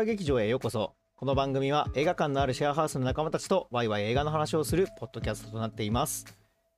[0.00, 0.94] ラ劇場へようこそ。
[1.14, 6.24] この番組は映画館のあるシェアハウスの仲間たちとワイワイ映画の話をするポッドキャストとなっています、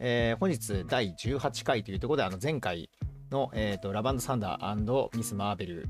[0.01, 2.91] えー本日第18回というところであの前回
[3.31, 5.89] の、えー、とラバンドサンダーミス・マーベル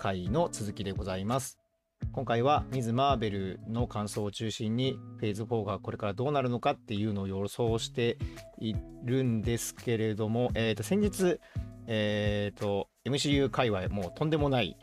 [0.00, 1.58] 回の続きでございます。
[2.10, 8.18] 今回はミズ・マーベルの感想を中心にフェーズ4がこれからどうなるのかっていうのを予想して
[8.58, 11.38] いるんですけれども、えー、と先日、
[11.86, 14.76] えー、と MCU 界隈もうとんでもない、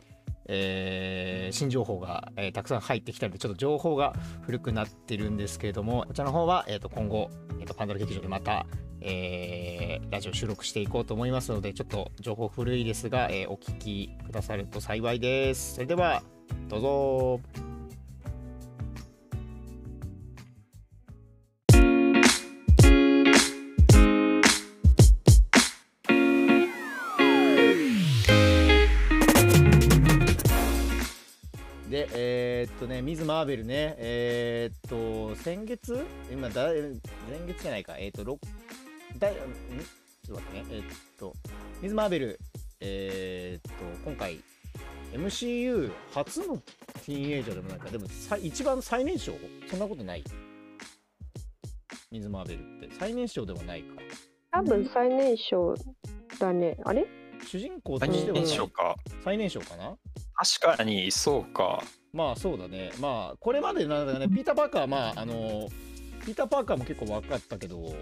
[0.48, 8.66] えー新情報が、えーたくさん入ってきたのでちょっと情報が古くなってるんですけれどもこちらの方は、えー、と今後、えー、とパンドラ劇場でまた、
[9.00, 15.74] えーラジオ収録していこうと思いますのでちょっと情報古いですが、えーお聞きくださると幸いです。
[15.74, 16.22] それでは
[16.68, 17.75] どうぞ。
[32.78, 36.04] とね、ミズ・マーベルね、えーっと、先月？
[36.30, 36.92] 今だ、前
[37.46, 38.38] 月じゃないか、えーっと、ろ
[39.18, 39.36] だいん？
[39.36, 40.84] ちょっと待ってね、えーっ
[41.18, 41.32] と、
[41.80, 42.40] ミズ・マーベル、
[42.80, 44.40] えーっと、今回、
[45.12, 49.32] MCU 初のティーンエイジャーでもないか、でもさ一番最年少？
[49.70, 50.24] そんなことない。
[52.10, 52.94] ミズ・マーベルって。
[52.98, 54.02] 最年少ではないか。
[54.52, 55.74] 多分最年少
[56.38, 56.76] だね。
[56.84, 57.06] あれ？
[57.46, 58.96] 主人公と最しては年少か。
[59.24, 59.96] 最年少かな？
[60.60, 61.82] 確かに、そうか。
[62.16, 62.90] まあそうだね。
[63.00, 65.68] まあこれまでなんだかね、ピーター・パーカーはまああの、
[66.24, 67.94] ピーター・パーカーも結構若かったけど、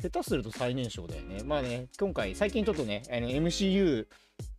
[0.00, 1.42] 下手すると最年少だよね。
[1.44, 4.06] まあね、今回、最近ちょっとね、あの MCU、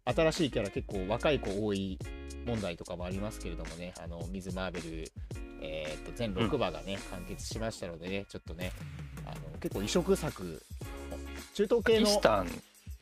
[0.06, 1.98] 新しいキャラ結構若い子多い
[2.46, 5.12] 問題とかもありますけれどもね、あの、ミズ・マーベル、
[5.62, 8.72] えーっと、全6話がね、完結しましたのでね、ちょっとね、
[9.26, 10.62] あの結構異色作、
[11.54, 12.48] 中東パ系の、キスタン、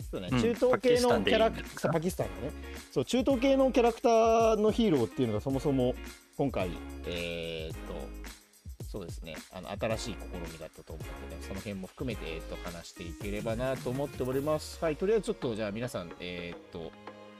[0.09, 2.51] そうね、うん中東系のキャラクター、パパキスタンのね、
[2.91, 5.95] そう、中東系のキャラクターのヒーローっていうのがそもそも
[6.37, 6.69] 今回、
[7.05, 14.83] えーっと、そうですね、あの新しい試みだったと思うので、ね、その辺も含めて、えーっと、話していければなと思っております。
[14.83, 16.91] はい、とりあえずちょっと、じゃあ皆さん、えーっと、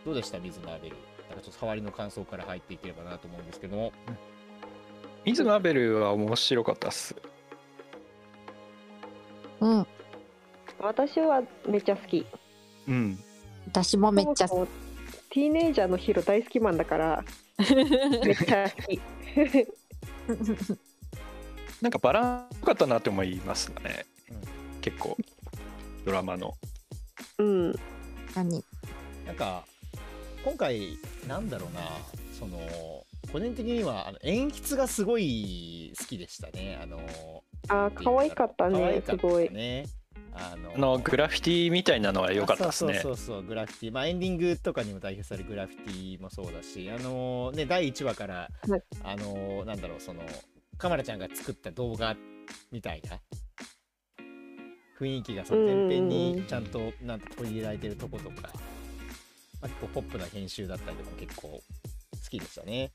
[0.06, 0.96] どうでした、ミズ・マーベル。
[1.30, 3.94] なんかちょっと触りの感想から入っていければなと思うんですけども。
[5.26, 7.16] ミズ・マーベルは面白かったっす。
[9.60, 9.88] うん、
[10.80, 12.26] 私はめっちゃ好き。
[12.88, 13.20] うん。
[13.68, 14.78] 私もめっちゃそもそも
[15.30, 17.24] ティーネイジャーのヒーロー大好きマンだから、
[18.24, 19.02] めっちゃ好き。
[21.82, 24.06] なんかバランス良かったなって思いますね。
[24.32, 25.18] うん結構、
[26.06, 26.54] ドラマの。
[27.40, 27.76] うん。
[28.34, 28.64] 何
[29.26, 29.66] なんか、
[30.46, 31.82] 今回、なんだろうな、
[32.40, 32.58] その、
[33.34, 36.80] 個人的にはあの演出がすごい好きでしたね。
[36.82, 37.02] あの、
[37.68, 39.50] あー、可愛かったね、可愛かったすごい。
[40.38, 40.74] ね。
[40.76, 43.16] あのグラフィティみたいなのは良かったですねそう。
[43.18, 50.22] そうそうグラフィティまあエンディングとかにも代表されるグラフィティもそうだしあのね第1話から、はいあのなんだろうその
[50.78, 52.16] カマラちゃんが作った動画
[52.72, 53.20] みたいな
[55.00, 58.50] 雰囲気がその前編にんちゃんとなんと取り入れられてるとことか、
[59.62, 61.62] まあ、結構ポップな編集だったりとかも結構好
[62.30, 62.92] きでしたね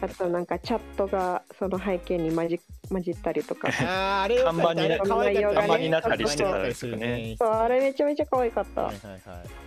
[0.00, 3.68] あとなんかチャットがその背景に混じ混じったりとか。
[3.68, 8.82] あー あれよかった看板になあれ可愛かった看板になったりしてた可愛かったですよねそうあれめちゃめちゃ可愛かった。
[8.82, 9.66] はいはいはい。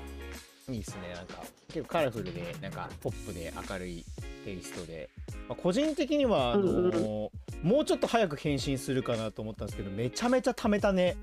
[0.71, 4.05] いいですね、なんか、結構カラフルで、なんか、ポップで明るい
[4.45, 5.09] テイストで、
[5.47, 7.29] まあ、個人的には、あのうんうん
[7.61, 11.17] もうちょっと早く変身するかなと思ったんですけど、めちゃめちゃ貯めたね。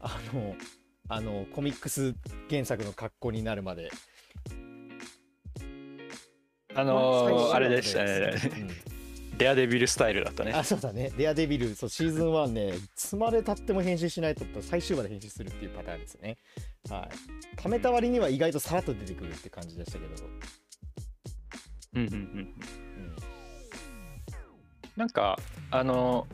[0.00, 0.54] あの、
[1.08, 2.14] あの、コミックス
[2.48, 3.90] 原作の格好になるまで。
[6.76, 8.34] あのー、あれでしたね。
[8.60, 8.96] うん
[9.36, 10.52] デアデビルスタイルだったね。
[10.52, 11.12] あ、そうだね。
[11.16, 16.38] デアデビル、そう、シーズン1ね、積まれたっても変身しないと、最終話で変身するっていうパターンですね。
[16.88, 17.06] は
[17.56, 17.60] い。
[17.60, 20.14] 貯めた割には意外とさらっと出てくるって感じでしたけど。
[21.96, 22.18] うんうんうん。
[22.18, 22.54] うん
[24.96, 25.38] なんか、
[25.70, 26.26] あの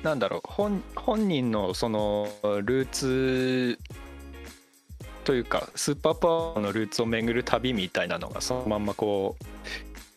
[0.00, 2.26] ー、なんだろう、本本人のその
[2.64, 3.78] ルーツ
[5.28, 9.36] というか、スーパーパワーのルーツを巡る旅みたいなのが、そのまんまこ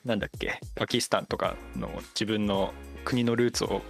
[0.06, 2.74] う、なんだっけ、パキスタンとかの自分の
[3.04, 3.82] 国のルーツを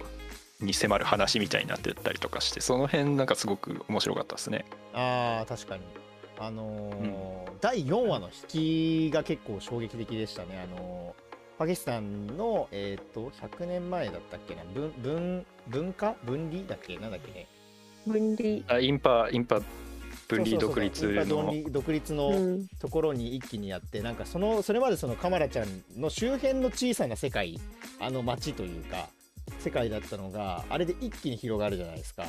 [0.60, 4.64] に迫る話みたいになってたりとかして、その辺なんかすごく面白かったですね。
[4.94, 5.84] ああ確かに。
[6.40, 10.60] あのー第4話の引きが結構衝撃的でしたね。
[10.60, 11.22] あのー
[11.56, 14.64] パキスタンのえっ、と100年前だったっけな？
[14.74, 16.16] 文文文化？
[16.24, 16.96] 分離だっけ？
[16.96, 17.46] なんだっけね？
[18.08, 18.64] 分離。
[18.66, 19.60] あインパ、インパ
[20.36, 21.50] 分離独立の。
[21.52, 22.66] 立独立うのん。
[22.80, 27.58] ところに一気にやって、なんかそのそれまでそのカマラちゃんの周辺の小さな世界
[28.00, 29.08] あの街というか
[29.58, 32.24] 世界だったのがあれで一気に広がるじゃないですか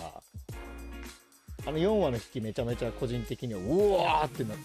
[1.66, 3.64] あの4話の引きめちゃめちゃ個人的にはう
[4.04, 4.56] わーってなな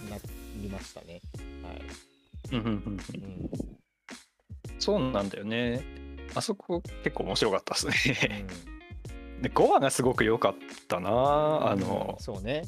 [0.60, 1.20] りましたね
[1.62, 2.98] はいうんうんうんうん
[4.78, 5.82] そうなんだよね。
[6.34, 8.46] あそこ結構面白かったですうね。
[9.38, 10.54] ん で、5話がすごく良かっ
[10.88, 11.10] たな。
[11.70, 12.62] あの、そうね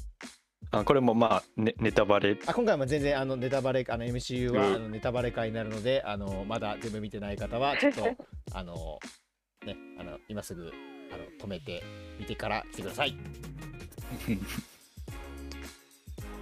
[0.73, 2.39] あこれもまあネネタバレ。
[2.47, 8.07] あ今回も全然あのネタバレあの MCU はうんあのネタバレ会になるので、あのまだ全部見てない方は ちょっと
[8.53, 8.99] あの
[9.67, 10.71] ねあの今すぐ
[11.13, 11.83] あの止めて
[12.19, 13.17] 見てから来てください。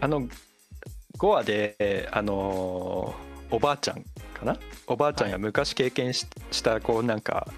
[0.01, 0.29] あの、
[1.19, 3.13] 5話で、あの
[3.51, 4.05] おばあちゃん
[4.35, 4.57] かな？
[4.87, 6.27] おばあちゃんが昔経験し,、
[6.63, 7.49] たこうなんか、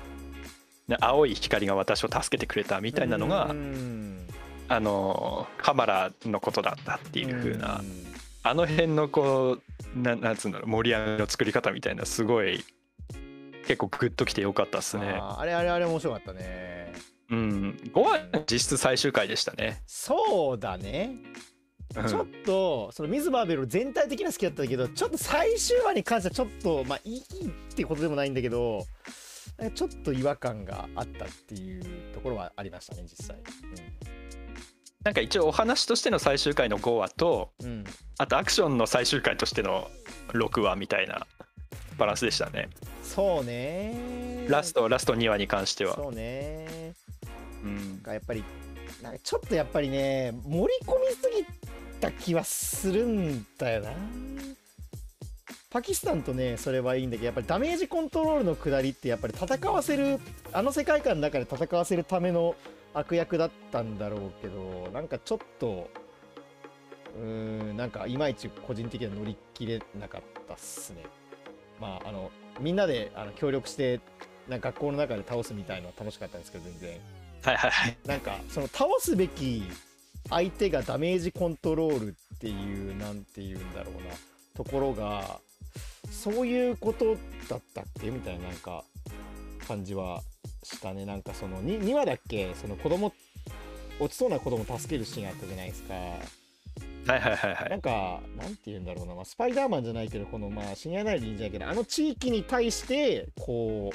[0.88, 4.26] ね青い光が私を助けてくれたみたいなのが、うん
[4.70, 7.84] あのカマラのことだったっていう風な、ん
[8.44, 9.58] あの辺のこ
[9.96, 12.64] うななんつうんだろう盛り上がりの作り方みたいなすごい
[13.67, 16.93] 結構グッときてよかったっすねあれあれあれ面白かったね。
[17.31, 21.16] うん5話実質最終回でしたね、そうだね。
[21.96, 27.23] うんちょっとそのミズ・バーベル全体的には好きだったけどちょっと最終話に関してはちょっとまあいいっ
[27.75, 28.87] てことでもないんだけど
[29.75, 31.82] ちょっと違和感があったっていう
[32.14, 33.37] ところはありましたね実際。
[35.05, 37.85] なんか一応お話としての最終回の5話とうん、うん
[38.20, 39.91] あとアクションの最終回としての
[40.35, 41.26] 6話みたいな
[41.97, 42.69] バランスでしたね。
[43.02, 44.47] そうね。
[44.47, 45.97] ラストラスト2話に関しては。
[45.97, 46.93] そうね。
[47.64, 48.02] うん。
[48.06, 48.44] やっぱり
[49.02, 51.47] なんかちょっとやっぱりね盛り込みすぎ
[51.99, 53.93] た気はするんだよな。
[55.70, 60.20] パキスタンとねそれはいいんだけどやっぱりダメージコントロールの下りってやっぱり戦わせる
[60.52, 62.55] あの世界観の中で戦わせるための
[62.94, 65.88] 悪役だったんだろうけどなんかちょっと
[67.16, 67.22] うー
[67.72, 71.04] んなんかいまいち個人的には乗り切れなかったっすね。
[71.81, 74.00] まああのみんなであの協力して
[74.48, 77.00] なんか学校の中で倒すみたいのは楽しかったんですけど全然。
[77.42, 77.96] はいはいはい。
[78.06, 79.62] なんかその倒すべき
[80.28, 84.14] 相手がダメージコントロールっていうなんていうんだろうな
[84.54, 85.40] ところが
[86.10, 87.16] そういうこと
[87.48, 88.10] だったっけ？
[88.10, 88.84] みたいななんか
[89.60, 90.22] 感じは
[90.62, 91.06] したね。
[91.06, 92.54] なんかその 2, 2話だっけ？
[92.54, 93.12] その子供
[93.98, 95.94] 落ちそうな子供助けるシーンあったじゃないですか。
[95.94, 103.90] はいはいはいはないんかなんて言うんだろうな、まあ、スパイダーマンじゃないけどこのまあシニアナイリンじゃないけどあの地域に対してこ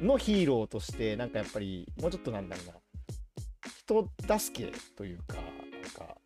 [0.00, 2.72] うのヒーローとしてなんかやっぱりもうちょっとなんだろうな。
[3.84, 5.44] 人助けというかなん
[6.08, 6.16] か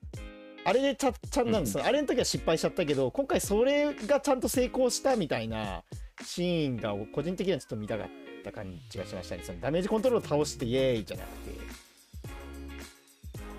[0.64, 5.82] あれでちゃちゃんなんです、あれの時は失敗しちゃったけど今回それがちゃんと成功したみたいな
[6.22, 8.08] シーンが個人的にはちょっと見たかっ
[8.46, 9.42] た感じがしましたね。
[9.44, 11.86] そのダメージコントロールを倒してイエーイじゃなくて。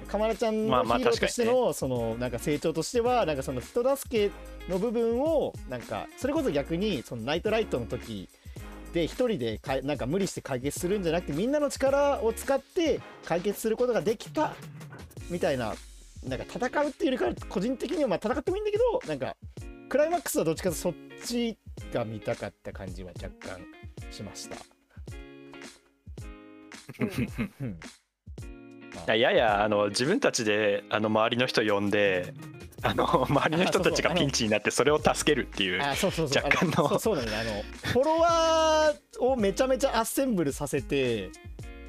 [0.08, 8.30] かまらちゃんまあまあのヒーローとして確のそのなんか成長としてはなんかその人助けの部分をなんかそれこそ逆にそのナイトライトの時
[8.94, 14.56] で一人でかいなんか無理して解決するんじゃなくてみんなの力を使って解決することができた
[15.30, 15.74] みたいな
[16.24, 19.36] なんか戦うっていうよりかは個人的にはまあ戦ってもいいんだけどなんか
[19.90, 20.94] クライマックスはどっちかとそっ
[21.24, 21.58] ち
[21.94, 23.60] が見たかった感じは若干
[24.12, 24.77] しました。
[29.08, 31.90] ややあの自分たちであの周りの人呼ん。
[31.90, 32.34] で
[32.84, 35.98] あの周りの人たちがピンチになってそれを助けるっていう若
[36.48, 37.26] 干のそうそうなん。
[37.26, 41.32] だよあのフォロワーをめちゃめちゃアッセンブルさせて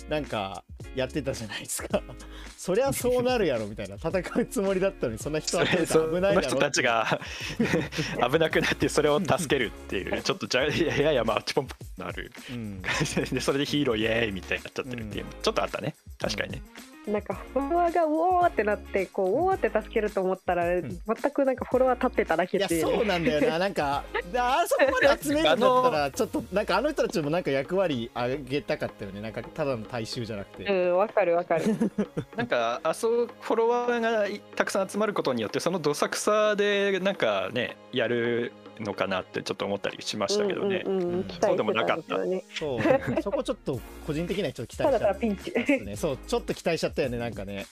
[0.09, 2.03] なんかやってたじゃないですか。
[2.57, 4.11] そりゃそうなるやろみたいな戦
[4.41, 7.21] うつもりだったのにそんな人そは危ないだろの人たちが
[8.31, 12.33] 危なくなってそれを助けるっていうちょっとじゃややマッチポンプのある。
[12.51, 12.83] うん。
[13.31, 15.95] でそれでヒーローイエーイみたいになっちゃってるっていう、ちょっとあったね。
[16.19, 16.63] 確かにね、
[17.09, 20.83] なんかフォロワーがうおーってなってこうおーって助けると思ったら、ん。
[20.83, 21.01] 全
[21.33, 22.87] くなんかフォロワー立ってただけっていう。
[22.87, 23.59] ねそうなんだよな。
[23.59, 24.05] なんか
[24.37, 29.21] あそこまで集めるんだったらちょっとなんかあの人たちもなんか役割あげたかったよね。
[29.21, 31.65] なんかただの大衆じゃなくて、うんわかるわかる。
[32.37, 42.45] なんかあそうフォロワーがたくさん集まることによってそのどさくさでなんかねやるのかなってちょっと思ったりしましたけどね、うんうんうん、期待してたんですよね。
[42.55, 45.97] そうそこちょっと個人的にはちょっと期待しちゃったただピンチですね。
[45.97, 47.67] そう、ちょっと期待しちゃったよね、なんかね。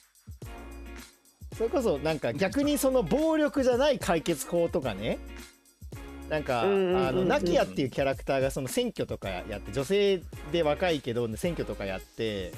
[1.57, 5.19] それこそ、なんか逆にその暴力じゃない解決法とかね。
[6.29, 7.17] なんか、あうんうんうんうん。
[7.17, 10.21] の、ナキアっていうキャラクターがその選挙とかやって、女性
[10.53, 12.53] で若いけど、選挙とかやって、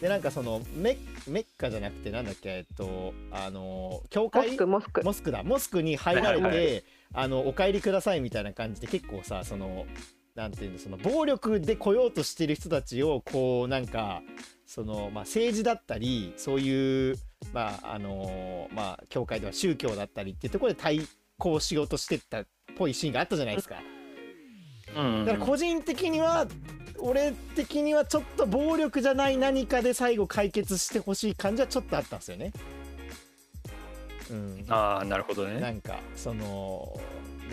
[0.00, 0.96] で、なんかその、メ
[1.26, 5.02] メッカじゃなくて、なんだっけ、えっと、あの、教モ会スクモスク。
[5.04, 5.42] モスクだ。
[5.42, 6.80] モスクに入られて、はいは
[7.14, 9.86] あのお帰りくださいみたいな感じで結構さその
[10.34, 14.20] なんていうのその暴力で来ようとしてる人たちをこうなんか
[14.66, 17.16] その、まあ、政治だったりそういう
[17.52, 21.06] まああのまあ教会では宗教だったりっていうところで対
[21.38, 22.46] 抗しようとしてったっ
[22.76, 23.76] ぽいシーンがあったじゃないですか。
[24.96, 25.24] うん。
[25.24, 26.48] だから個人的には
[27.04, 32.52] 俺的にはちょっと暴力じゃない何かで最後解決してほしい感じはちょっとあったんですよね。
[34.30, 35.60] うん、ああなるほどね。
[35.60, 36.98] なんかその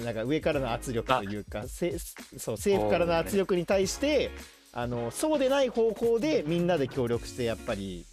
[0.05, 1.97] なんか上からの圧力というかせ
[2.37, 4.31] そう政府からの圧力に対して
[4.71, 8.05] あのそうでない方法でみんなで協力してやっぱり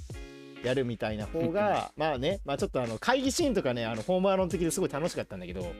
[0.64, 5.73] やるみたいな方がまあねまあちょっとあの会議シーンとかねあのホームアローン的ですごい楽しかったんだけど。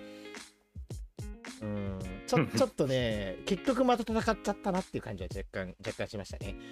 [1.63, 6.57] うんちょちょっとね結局また戦っちゃったなっていう感じは若干若干しましたね。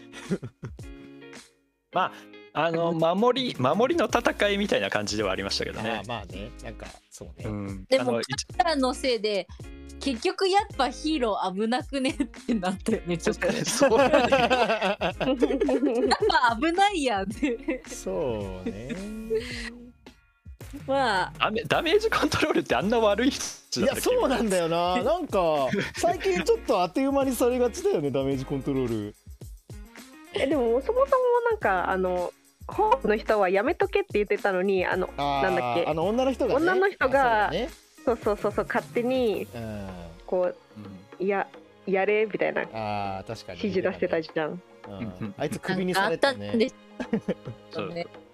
[1.92, 2.12] ま
[2.52, 6.08] ああの守り守りの戦いみたいな感じではありましたけどあねー。
[6.08, 7.46] まあねなんかそうね。
[7.46, 9.46] うん、でもあの一カラのせいで
[9.98, 14.28] 結局やっぱヒーロー危なくねってなったよねちょっとやっ そうだね
[16.48, 18.94] ぱ危ないやんってそうね。
[20.87, 25.00] まあダメダメージコントロールってあんな悪い人いやそうなんだよな。
[25.04, 29.14] なんか最近ちょっとあっという間にされがちだよねダメージコントロール。
[30.35, 31.02] えでもそもそも
[31.50, 32.33] なんかあの
[32.68, 35.85] ホープの人はやめとけって言ってたのにあのなんだっけ？
[35.87, 37.52] あの女の人が、ね、女の人があ
[38.04, 39.47] そうそうそうそうそう勝手に
[40.26, 40.52] こ
[41.21, 41.47] うや
[41.87, 44.61] やれみたいなうん、あー確かに指示出してたじゃん。
[44.88, 44.92] う
[45.25, 45.35] ん。
[45.38, 46.52] あいつクビにされたね。
[46.52, 46.71] んで
[47.71, 48.06] そうね。
[48.12, 48.25] う ん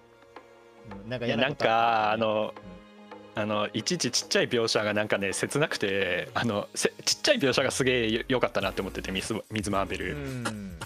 [1.07, 2.53] なんかいやなんかあの
[3.35, 10.77] あのいちいちちっちゃい描写がなんかね切なくてあのせちっちゃい描写がすげえ良かったなって思っててミスミズ・マーベル、うん。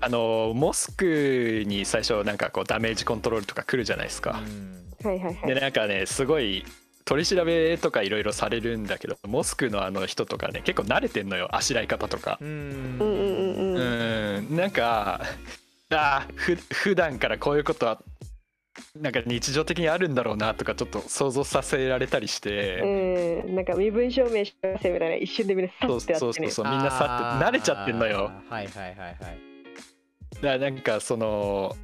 [0.00, 4.40] あのモスクに最初なんかこうダメージコントロールとか来るじゃないですか。
[5.46, 6.64] でなんかねすごい
[7.04, 12.38] 取り調べとかいろいろされるんだけどモスクのあの人とかね結構慣れてんのよあしらい方とか。
[12.40, 12.48] うん。
[12.48, 12.58] うん
[13.00, 13.80] うんうんう
[14.38, 14.54] うん。
[14.54, 15.20] んなんか
[15.90, 18.02] あーふ普段からこういうことは
[18.98, 26.32] なんか日常的にあるんだろうなとかちょっと想像させられたりして、うん、なんか身分証明しませんみたいな一瞬でみんなさそうってやってね。
[26.32, 26.70] そうそうそう。
[26.70, 28.30] みんなさって慣れちゃってんのよ。
[28.48, 29.16] はいはいはいはい。
[30.34, 31.76] だからなんかその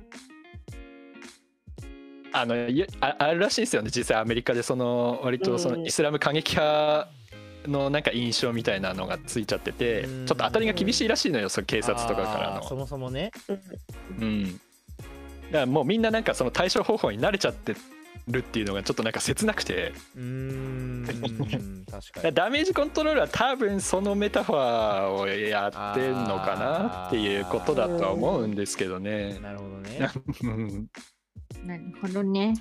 [2.33, 3.91] あのいああるらしいですよね。
[3.95, 5.83] 実際アメリカでその割とそうん。
[5.83, 7.09] のイスラム過激派
[7.67, 10.03] のなんか印象みたいなのがついちゃってて。
[10.05, 10.27] うん。
[10.27, 12.81] ちょっと当たりが厳しいらしいのよその警察とかからあーその。
[12.81, 13.31] もそもね。
[14.21, 14.51] うん、だ
[15.53, 17.75] からもうみんななんかその対処方法に慣れちゃって
[18.27, 29.39] るっていうのがちょっとなんか切なくてうーん確 だかにダメージコントロールは多分そのメタファーをやってんのかなっていうことだとは思うんですけどね。
[29.41, 30.11] なるほどね
[30.43, 30.87] うん
[31.65, 32.55] なるほどね。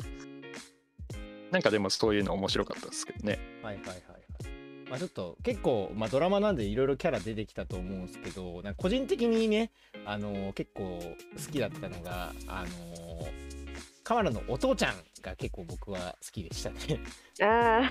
[1.51, 3.39] なんかでもそういうの面白かったですけどね。
[3.63, 4.17] はいはいはいはい。
[4.89, 9.72] まあちょっと結構、まあ、ドラマなんでいろいろキャラ出てきたと思うんですけどなんか個人的にね、
[10.06, 13.27] あのー結構好きだったのが、あのー、
[14.03, 16.77] 河原のお父ちゃんが結構僕は好きでしたね。
[17.41, 17.89] あ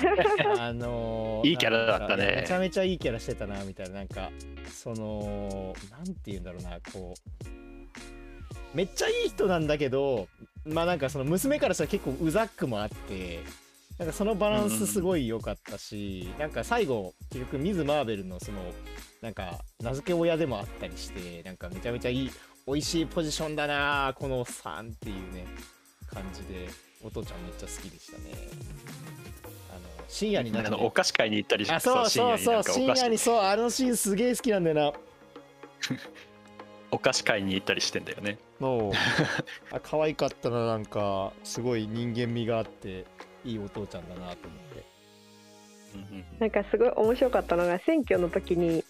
[0.58, 4.30] あ、 あのーいいキャラだったねめちゃめちゃいいキャラしてたなみたいななんか
[4.72, 10.28] そのなんて言うんだろうなこうめっちゃいい人なんだけど
[10.64, 13.40] まあなんかその娘からしたら結構うざっくもあって
[13.98, 18.58] なんかそのバランスすごい良かったし、なんか最後結局ミズ・マーベルのその
[19.22, 22.30] なんか名付け親でもあったりしてなんかめちゃめちゃいい
[22.66, 25.46] 美味しいポジションだなこのおっさんっていうね
[26.12, 26.68] 感じで
[27.02, 28.24] お父ちゃんめっちゃ好きでしたね。
[29.70, 34.92] あの深夜になあるのお菓子買いに行ったりあそうそうそう深夜にそうあのシーンすげえ好きなんだよな。
[36.90, 38.38] お菓子買いに行ったりしてんだよね。
[38.60, 38.92] もう。
[39.70, 43.06] あ可愛かったななんかすごい人間味があって
[43.46, 44.84] いいお父ちゃんだなと思って。
[46.38, 48.84] なんかすごい面白かったのが選挙の時に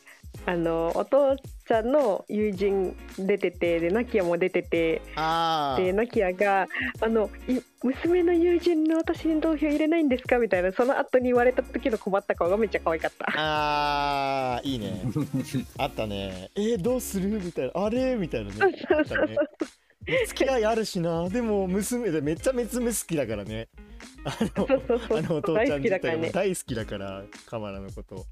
[0.44, 1.36] あのお父
[1.68, 6.66] ちゃんの友人出ててでナキヤも出ててあでナキヤが
[7.00, 10.38] あのい娘の友人の私に投票入れないんですか？
[10.38, 13.26] みたいなその後に言われた時の困った顔がめっちゃ可愛かった。
[13.36, 15.00] あーいいね。
[15.78, 17.28] あったねえーどうする？
[17.40, 18.16] みたいなあれ？
[18.16, 18.56] みたいなね。
[18.60, 19.36] あったね
[20.26, 21.28] 付き合いあるしな。
[21.28, 23.68] でも娘でめっちゃ娘好きだからね
[24.24, 24.36] あ
[25.22, 26.20] のお父大好ちゃん自きだからね。
[26.20, 28.24] 体も大好きだからカマラのこと。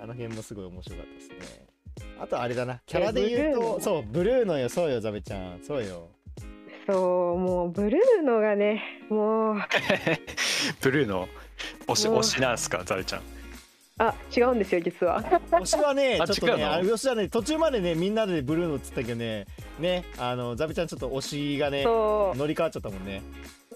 [0.00, 1.66] あの辺もすごい面白かったですね。
[2.20, 2.80] あとあれだな。
[2.86, 4.68] キャラで言うとそうブルーのよ。
[4.68, 5.60] そうよザベちゃん。
[5.62, 6.08] そうよ。
[6.86, 6.92] そ
[7.34, 9.56] うもうブルーのがねもう。
[10.80, 11.28] ブルーの？
[11.86, 12.82] 推し推しなんすか？
[12.84, 13.22] ザルちゃん。
[13.96, 15.22] あ違うんですよ実は。
[15.50, 19.46] 推しはねあちょっとねあの吉田ね途中までねみんなでブルーのっつったけどね
[19.78, 23.22] ねあのザベちゃんちょっと推しがね乗り換わっちゃったもんね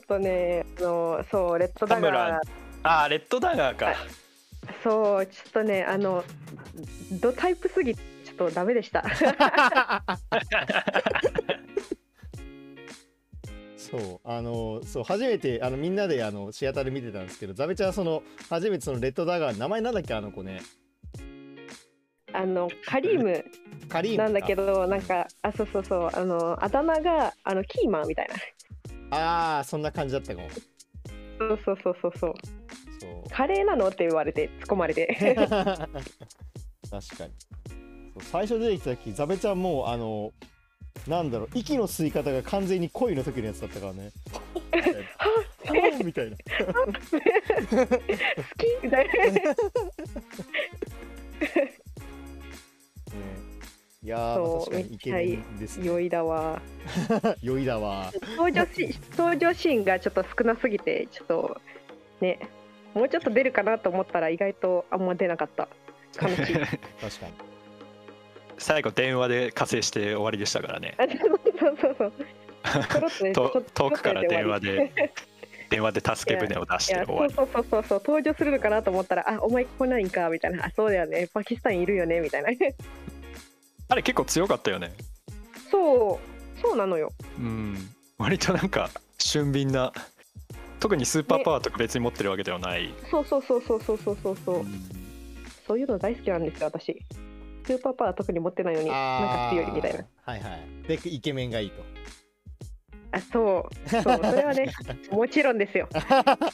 [0.08, 2.40] とねあのそうレッド田ダガ村ー
[2.82, 3.94] あーレッドダガーか。
[4.82, 6.24] そうちょっとねあの
[7.20, 9.04] ドタイプすぎてちょっとダメでした。
[13.76, 20.60] そうあのそう初めてあのみんなであのシアターで見てたんですけどザベちゃんはその初めてそのレッドダガー名前なんだっけあの子ね
[22.34, 23.42] あのカリーム
[23.88, 28.34] カリームなんだけどなんかあそうそうそうあのあだ名があのキーマンみたいな。
[29.10, 30.48] ああーそんな感じだったかも。
[31.38, 32.34] そうそうそうそうそう。
[33.00, 33.30] そう。
[33.30, 33.88] カレーなの？
[33.88, 35.06] って言われて突っ込まれて。
[35.46, 37.32] 確かに。
[38.20, 40.32] 最初出てきた時ザベちゃんもうあの
[41.06, 44.10] なんだろう息の吸い方が完全に恋の時のやつだったからね。
[46.04, 46.36] みたいな。
[46.74, 48.66] 好き？
[48.82, 49.12] みたいな。
[49.14, 49.42] ね
[54.00, 55.86] いやそう確かにイケメンですね。
[55.86, 56.62] 酔いだわ。
[57.42, 58.12] 酔いだわ。
[58.36, 61.60] 登場シ登場シーンがちょっと少なすぎてちょっと
[62.20, 62.38] ね
[62.94, 65.68] もうちょっと出るかなと思ったら意外とあんま出なかった。
[66.22, 67.32] 悲しい確かに。
[68.58, 70.94] 最後電話で加勢して終わりでしたからね。
[70.96, 71.04] あ
[71.58, 74.92] そうそうそう 遠くから電話で
[75.70, 77.34] 電話で助け舟を出して終わり。
[77.34, 80.66] そうそうそうそう登場するのかなと思ったらあお前来ないんかみたいな。
[80.66, 81.28] あそうだよね。
[81.34, 82.50] パキスタンいるよねみたいな
[83.88, 84.94] あれ結構強かったよね。
[85.70, 86.20] そ
[86.56, 87.12] うそうなのよ。
[87.38, 87.76] うん。
[88.18, 89.92] 割となんか俊敏な
[90.80, 94.36] 特にスーパーパワーとか別に持ってるわけではない、そうそうそうそうそうそうそう。
[94.44, 94.88] そううん。
[95.66, 97.00] そういうの大好きなんですよ私。
[97.66, 100.04] スーパーパワー特に持ってないのになんか強いみたいな。
[100.24, 100.88] はいはい。
[100.88, 101.84] でイケメンがいいと。
[103.12, 103.88] あそう。
[103.90, 104.02] そう。
[104.02, 104.72] それはね
[105.10, 105.88] もちろんですよ。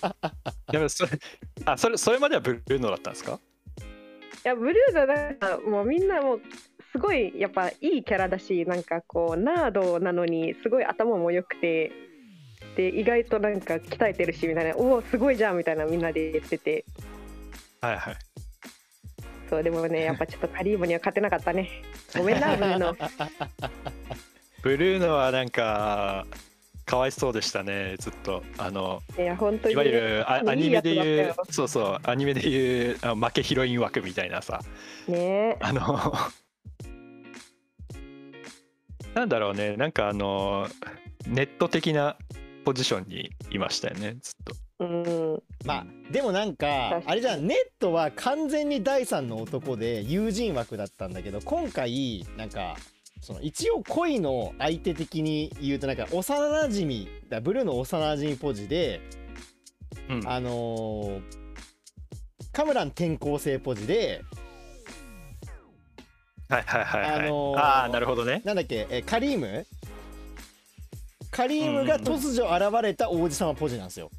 [0.71, 1.13] でもそれ
[1.67, 3.39] あそれそれまではブルーノだったんですか？
[4.45, 6.43] いやブルーのなんかもうみんなもう
[6.95, 11.91] すごいやっぱいいキャラだしなんかこうナードなのにすごい頭も良くて
[12.77, 14.77] で意外となんか鍛えてるしみたいな。
[14.77, 16.85] おおすごいじゃんみたいなみんなで言ってて。
[17.81, 18.17] はいはい。
[19.51, 21.69] そうでもね やっぱちょっとカリームには勝てなかったね。
[22.17, 22.97] ごめんなブルーノ
[24.63, 26.27] ブルーノはなんか
[26.87, 28.45] かわいそうでしたねずっと。
[28.57, 29.75] あのいや本当に。
[29.75, 34.61] いわゆるあいいアニメでいうそうそうアニメでいうあ負けヒロイン枠みたいなさ。
[35.09, 35.57] ね。
[35.61, 36.13] あの
[39.15, 39.77] なんだろうね。
[39.77, 40.69] なんかあの
[41.27, 42.17] ネット的な
[42.65, 44.17] ポジションにいましたよね。
[44.21, 44.55] ずっと。
[44.81, 45.43] うん。
[45.65, 47.47] まあでもなんかあれじゃん。
[47.47, 52.77] ネットは完全に第三の男で友人枠だったんだけど今回なんか
[53.21, 59.01] その一応恋の相手的に言うとなんか幼なじみだブルーの幼なじみポジで
[60.09, 60.29] うん。
[60.29, 61.45] あのー
[62.53, 64.23] カムラン転校生ポジで
[66.55, 68.43] はいはいはいはい、あのーああなるほどね。
[68.45, 68.87] なんだっけ？
[68.91, 69.67] えカリーム？
[71.31, 74.11] カリームが突如現れた王子様ポジなんですよ。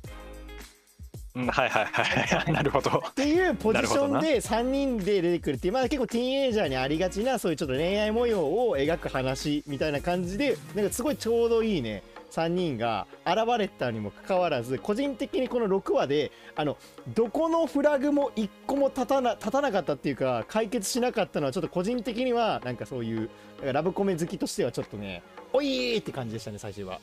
[1.36, 2.06] うんはいはいはい。
[2.38, 3.04] は いなるほど。
[3.10, 12.04] っていうポジションで3人で出てくるっていうまあ結構ティーンエイジャーにありがちなそういうちょっと恋愛模様を描く話みたいな感じでなんかすごいちょうどいいね
[12.36, 16.78] 3人が現れたにもかかわらず個人的にこの6話であの
[17.14, 23.30] どこのフラグも1個も立たな立たなかったっていうか解決しなかったのはちょっと個人的にはなんかそういう
[23.64, 27.00] ラブコメ好きとしてはちょっとねおいーって感じでしたね最終話。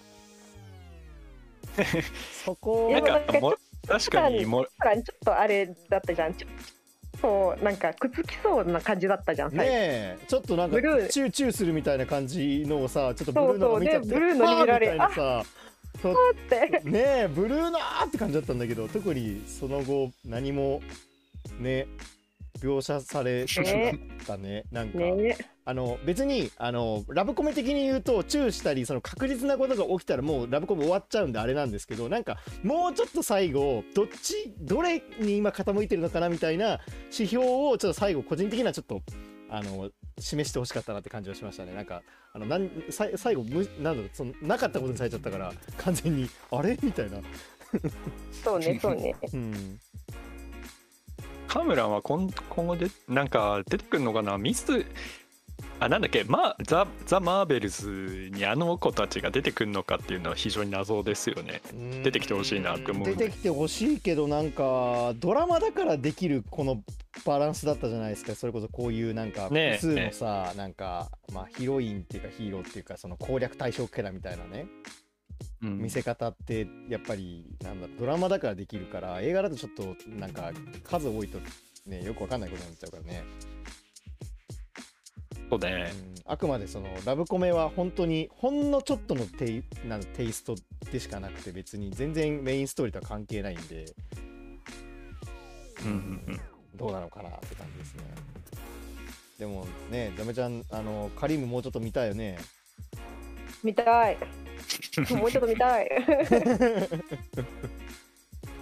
[2.44, 3.54] そこなんかも
[3.88, 6.48] 確かにもちょっとあれだったじゃんちょ
[7.22, 15.44] そうなんかくっつきそうな感じだったじゃんねえちょっとなんかチューチューするみたいな感じのをさちょっとブルーノが見ちゃってそうそうでブルーノに見られあーみたいなさ
[16.02, 16.80] って。
[16.84, 20.82] ねえブルーノーって感じだったんだけど特にその後何も
[21.60, 21.86] ね
[22.58, 36.80] 描写されなかったねなんか、ねあの別にあのラブコメ的に言うとチューしたりその確実なことが起きたらもうラブコメ終わっちゃうんであれなんですけどなんかもうちょっと最後どっちどれに今傾いてるのかなみたいな
[37.12, 39.02] 指標をちょっと最後個人的にはちょっと
[39.50, 41.74] あの示してほしかったなって感じはしましたね。
[41.74, 47.18] なんかあのなんさい最後むなんだろうそのなかったことにされちゃったから完全に あれみたいな。
[48.42, 49.14] そうね そうね。
[49.32, 49.80] うん。
[51.46, 54.38] カムランは今今後でなんか出てくるのかな？
[54.38, 54.86] ミス
[55.80, 61.60] あなんだっけ、ま、ザ・ザ・マーベルズにあの子たちが出てくるのかっていうのは非常に謎ですよね。
[62.04, 66.82] 出てきてほしいなって思う出てきてほしいけどなんかドラマだからできるこの
[67.24, 68.34] バランスだったじゃないですか。
[68.34, 74.66] それこそこういうなんか複数のさ、なんかまあヒロインっていうかヒーローっていうかその攻略対象キャラみたいなね。
[75.62, 75.78] うん。
[75.78, 80.52] 見せ方ってやっぱりなんだドラマだからできるから映画だとちょっとなんか
[80.84, 81.38] 数多いと
[81.86, 83.24] ねよくわかんないことになっちゃうからね、
[85.52, 90.54] そうねうん、あくまでそのラブコメは本当にほんのちょっとのテイなテイスト
[90.90, 93.84] でしかなくて別に全然メインストーリーとは関係ないんで。
[95.84, 96.40] うん
[96.74, 98.04] どうなのかなって感じですね。
[99.38, 102.38] でもねザメちゃんあのカリームもうちょっと見たいよね。
[103.62, 104.16] 見たい。
[105.10, 105.90] もうちょっと見たい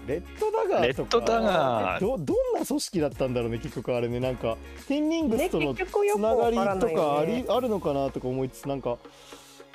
[0.06, 1.16] レッドダガーとか。
[1.18, 2.00] レッドダガー。
[2.00, 4.20] どどんな組織だったんだろうね結局あれね。
[4.20, 4.56] なんか
[4.88, 5.78] テンニングスとのつ
[6.18, 6.62] ながりと
[6.94, 8.98] かあよねりあるのかなとか思いつつなんか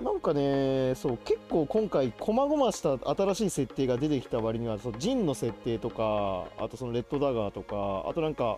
[0.02, 8.58] なんかねそう結構今回細々した新しい設定が出てきた割にはそうジンの設定とかあとそのレッドダガーとかあとなんか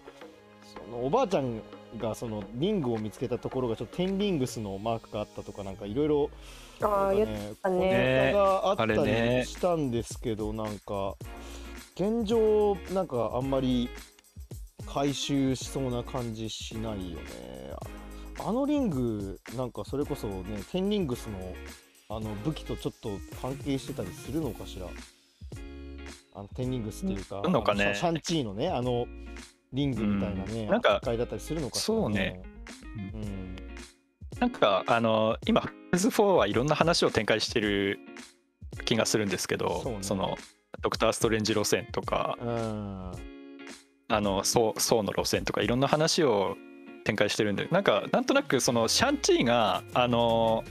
[0.63, 1.62] そのおばあちゃん
[1.99, 6.30] がそのリングを見つけたところがちょっとテンリングスのマークがあったとかなんかいろいろ
[6.82, 7.80] あっねたね。
[7.80, 8.93] ねがあったり
[9.45, 11.15] したんですけど、なんか
[11.99, 13.89] 現状なんかあんまり
[14.86, 17.73] 回収しそうな感じしないよね。
[18.38, 21.55] ああのリングなんかそれこそねテンリングスの
[22.10, 23.10] あの武器とちょっと
[23.41, 24.86] 関係してたりするのかしら。
[26.36, 27.95] あのテンリングスっていうかするのかね。
[27.95, 29.07] シャンチーのねあの
[29.73, 30.69] リングみたいなね、うん。
[30.69, 32.43] なんか扱いだったりするのかしら、そうね。
[32.95, 33.55] うん。
[34.39, 37.97] なんかあの今フェーズ4はいろんな話を展開してる
[38.86, 40.21] 気がするんですけどそうね。
[40.21, 40.38] の
[40.81, 43.11] ドクター・ストレンジ路線とかうん。
[44.09, 46.55] あのソーソーの路線とかいろんな話を
[47.03, 50.63] 展開してるんでなんかなんとなくそのシャンチーがあの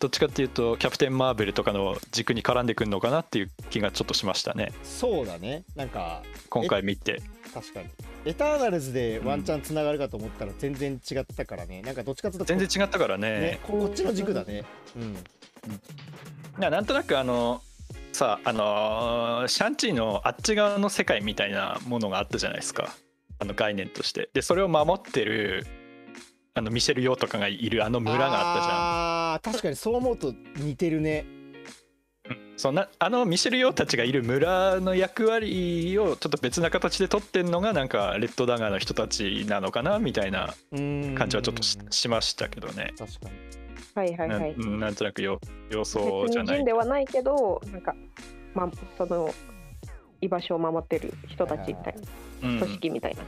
[0.00, 4.72] どっちかっていうとキャプテン・マーベルとかの軸に絡んでくるのかなっていう気がちょっとしましたね。
[4.82, 5.62] そうだね。
[5.76, 7.22] なんか今回見て。
[7.54, 7.88] 確かに。
[8.24, 13.40] エターナルズでワンチャンつながるかと思ったら全然違ったからね、なんかどっちかというと全然違ったからね。
[13.40, 14.64] ねここっちの軸だね。
[14.96, 15.16] うん。
[16.58, 17.62] ななんとなくあの
[18.12, 22.94] さあのーシャンチーのあっち側の世界みたいなものがあったじゃないですか。
[23.38, 24.28] あの概念として。
[24.34, 25.66] でそれを守ってる
[26.54, 28.76] あのミシェル・ヨーとかがいるあの村があったじゃん。
[28.76, 31.24] あー確かにそう思うと似てるね。
[32.58, 42.92] そんなあのミシェル・ヨーたちがいる村の役割をちょっと別な形で取ってんのがなんかレッドダガーの人たちなのかなみたいなうん感じはちょっとししましたけどね。
[42.98, 43.61] 確かに
[43.94, 44.52] はいはいなはい。
[44.52, 47.94] うんなんとなくよ様別相じゃないに人ではないけど、なんか、
[48.54, 49.32] まあ、その
[50.20, 51.94] 居場所を守ってる人たちみたい
[52.42, 52.58] な、うん。
[52.60, 53.22] 組織みたいな。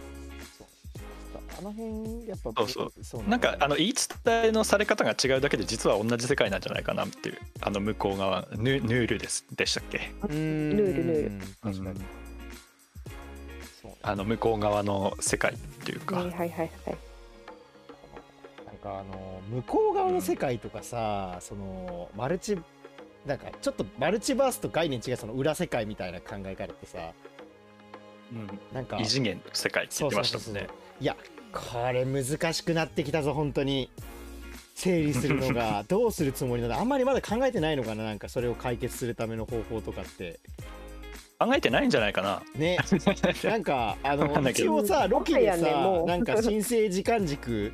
[1.56, 2.92] あの辺やっぱそうそう。
[3.04, 10.12] そうなんかあのの言い伝えのされ方が違うだけで実は同じ世界なんじゃないかなっていうあの向こう側ヌヌールですでしたっけ？
[10.28, 11.46] ヌヌールヌール。
[11.62, 12.00] 確かに、
[14.02, 16.70] あの向こう側の世界っていうか、はいはいはいはい。
[18.84, 22.58] かあの向こう側の世界とかさ、そのマルチ
[23.26, 27.12] なんかちょっとマルチバースと概念違うその裏世界みたいな考え方ってさ
[28.32, 28.60] うん。
[28.72, 30.68] なんか異次元の世界って言ってましたもんね。
[31.00, 31.16] いや
[31.52, 33.90] これ難しくなってきたぞ本当に。
[34.76, 36.80] 整理するのが どうするつもりなの？
[36.80, 40.40] あんまりまだ考えてないのかななんかそれを解決するための方法とかって。
[41.38, 42.42] 考えてないんじゃないかな。
[42.56, 42.78] ね。
[43.44, 47.72] なんかあの一応さロキでさ、なんか申請時間軸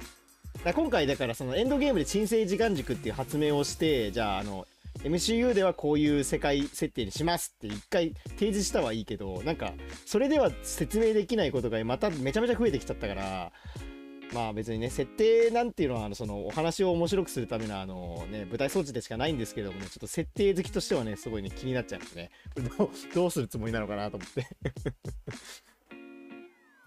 [0.64, 4.66] だ今回だからそのエンドゲームで申請時間軸っていう発明をしてじゃああの
[5.04, 9.72] MCU ではこういう世界設定にしますって一回提示したはいいけどなんか
[10.04, 13.52] それでは説明できないことがまためちゃめちゃ増えてきちゃったから
[14.32, 22.30] まあ別にね設定なんていうのはあのそのお話を面白くするためのあのね舞台装置でしかないんですけどもねちょっと設定好きとしてはねすごいね気になっちゃいますね。
[22.54, 24.46] これどうどうするつもりなのかなと思って。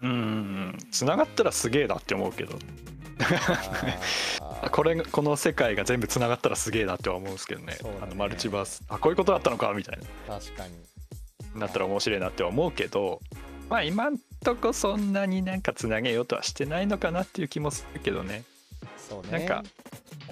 [0.02, 0.78] うんうん。
[0.90, 2.58] 繋がったらすげえなって思うけど。
[4.70, 7.66] これこの世界が全部繋がったらすげえなっては思うんですけどね。
[7.66, 7.78] ね。
[8.00, 8.82] あのマルチバース。
[8.88, 10.74] あこういうことだったのかみたい確かに。
[11.54, 13.20] ななったら面白いなっては思うけど
[13.68, 18.42] まあ今んとこそんなになんかつなげようとはしてないのかなっていう気もするけどね。
[18.96, 19.38] そうね。
[19.38, 19.64] なんか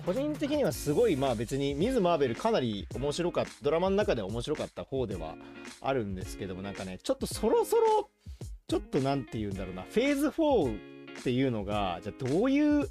[0.04, 5.36] 個人的にはすごいまあ別にミズ・マーベルかなり面白かったドラマの中では面白かった方では
[5.80, 8.08] あるんですけどもなんかねちょっとそろそろ
[8.66, 12.88] ちょっとなんて言うんだろうなフェーズ4っていうのがじゃあどういう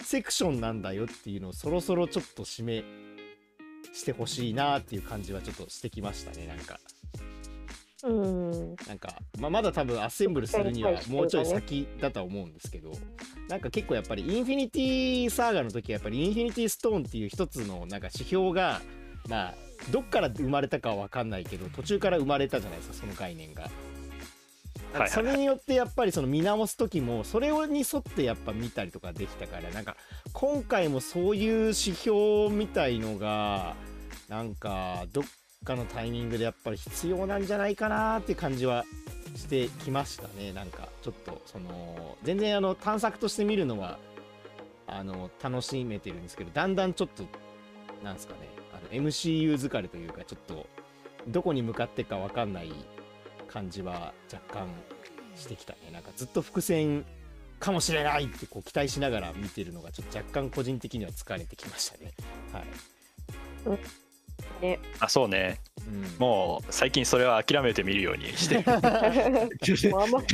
[0.00, 2.84] セクションなんだよっていうのをそろそろちょっと示
[3.92, 6.78] してほしいなっていう感じはちょっとしてきましたねなんか
[8.04, 8.76] うん。
[8.86, 12.92] なんか、まあ、まだ多分アッセンブルするにはもうちょい先だとは思うんですけど
[13.48, 18.80] なんか結構やっぱりインフィニティサーガの時はやっぱりインフィニティストーンっていう一つのなんか指標が
[19.28, 19.54] まあ
[19.90, 23.70] どっから生まれたかは分かんないけど途中から生まれたじゃないですかその概念が。
[24.98, 29.96] はいそれによってやっぱりその見直す時もそれに沿ってやっぱ見たりとかできたからなんか
[30.32, 33.74] 今回もそういう指標みたいのが
[34.28, 35.24] なんかどっ
[35.64, 38.84] かのタイミングでやっぱり必要なんじゃないかなって感じは
[39.34, 40.52] してきましたね。
[40.52, 43.98] なんかちょっとその全然あの探索として見るのは
[44.86, 47.24] あの楽しめてるんですけどだんだんちょっと
[48.04, 50.66] なんですかねあの MCU 疲れというかちょっと
[51.26, 52.72] どこに向かってか分かんない
[53.54, 54.66] 感じは若干
[55.36, 55.78] してきたね。
[55.92, 57.04] なんかずっと伏線
[57.60, 62.12] かもしれないってこう期待しながら見てるのがちょっと若干個人的には疲れてきましたね。
[62.52, 62.62] は
[64.58, 64.80] い、ね。
[64.98, 65.60] あそうね。
[65.86, 68.56] うん、もう最近それは諦めてみるようにして
[69.88, 70.26] もうあんま考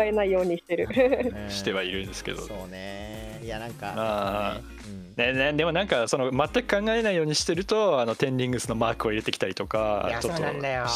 [0.00, 0.88] えないようにしてる。
[1.34, 2.46] うん してはいるんですけど。
[2.46, 3.40] そうね。
[3.42, 4.62] いやなんか、まあね。
[4.86, 10.86] うん、ねねでもなんかその全く考えないようにしてるとあのテンディングスのマークを入れてきたりといかやそうちょっとなんだよ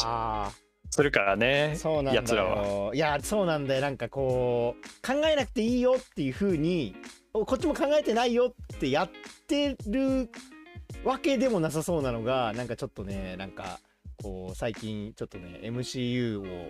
[0.93, 2.61] するからねそうなんやつらは。
[2.61, 3.81] だよいやそうなんだよ。
[3.81, 6.95] なんかこう考えなくていいよっていう風に
[7.33, 9.09] おこっちも考えてないよってやっ
[9.47, 10.29] てる
[11.03, 13.79] わけでもなさそうなのがなんかちょっとねなんか
[14.21, 16.69] こう最近ちょっとね MCU を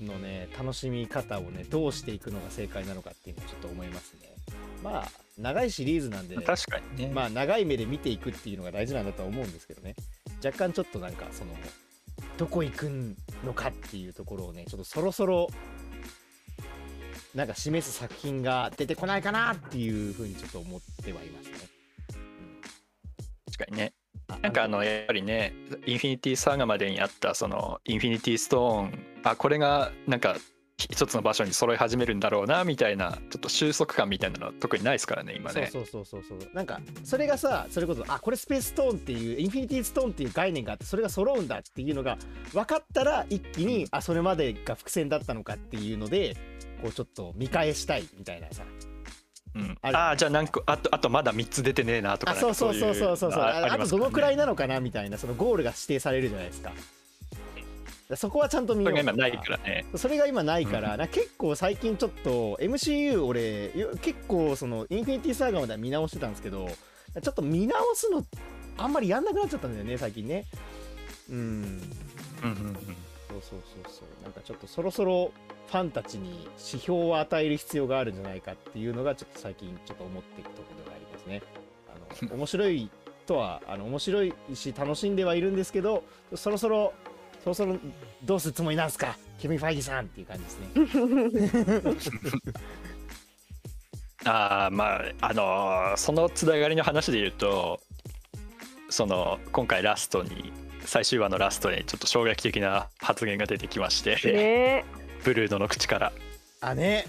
[0.00, 4.28] のね楽しみ方をねどうしていくのが正解なのかっていうのをちょっと思いますね。
[4.82, 9.96] まあ長いシリーズなんで確かにね、まあ長い目で見ていくっていうのが大事なんだとは思うんですけどね。
[10.44, 11.52] 若干ちょっとなんかその
[12.40, 12.90] どこ行く
[13.44, 15.50] のかっていうところをねちょっとそろそろ
[17.34, 21.58] なんか示す作品が出てこないかなっていうふうにちょっと思ってはいますね。
[23.44, 23.92] 確かにね
[24.28, 25.52] あなんかあのやっぱりね
[25.84, 30.34] インフィニティサーガまでにあったそのインフィニティストーンあこれがなんか
[30.90, 35.68] 一つの場所に揃い始めるんだろうなみたいなちょっと収束感みたいなのは特にないですからね今ね。
[35.72, 36.54] そうそうそうそうそう。
[36.54, 42.18] なんかそれがさそれこそあこれスペースストーンっていうインフィニティストーンっていう概念があってそれが揃うんだっていうのが
[42.52, 46.36] 分かったら一気にあそれまでが伏線だったのかっていうので
[46.82, 48.62] こうちょっと見返したいみたいなさ
[49.52, 53.42] うん、あるああじゃあ何個あとあとまだ3つ出てねえなとかあそうそうそうそうそうそう。
[53.42, 56.70] ああとどのくらいななのかなみたいなそのゴールが指定されるじゃないですか
[58.16, 58.98] そこはちゃんと見そよう。
[58.98, 59.84] れが今ないからね。
[59.94, 66.68] それが今ないから、な結構最近ちょっと MCU 俺よ結構そのインフィニティサーガまでは見直してたんですけど
[67.20, 68.24] ちょっと見直すの
[68.78, 70.46] あんまりやんなくなっちゃったんだよね最近ね。
[71.30, 71.36] うん。
[71.36, 72.74] うんうんうん。
[72.74, 74.22] そうそうそうそう。
[74.24, 75.32] なんかちょっとそろそろ
[75.68, 81.42] ファンたちに指標を与える必要があるんじゃないかっていうのがちょっと最近ちょっと思っていくところではありますね。
[81.88, 82.90] あの面白い
[83.26, 86.02] とはあの面白いし楽しんではいるんですけど
[86.34, 86.92] そろそろ
[87.42, 87.78] そろそろ
[88.24, 89.16] どうするつもりなんすか？
[89.40, 92.30] ケビン・ファイギーさんっていう感じですね。
[94.26, 97.80] ああまああのーそのつながりの話で言うと
[98.90, 100.52] その今回ラストに
[100.84, 104.84] 最終話のラストにちょっと衝撃的な発言が出てきまして、ね。
[105.24, 106.12] ブルードの口から。
[106.60, 107.06] あね。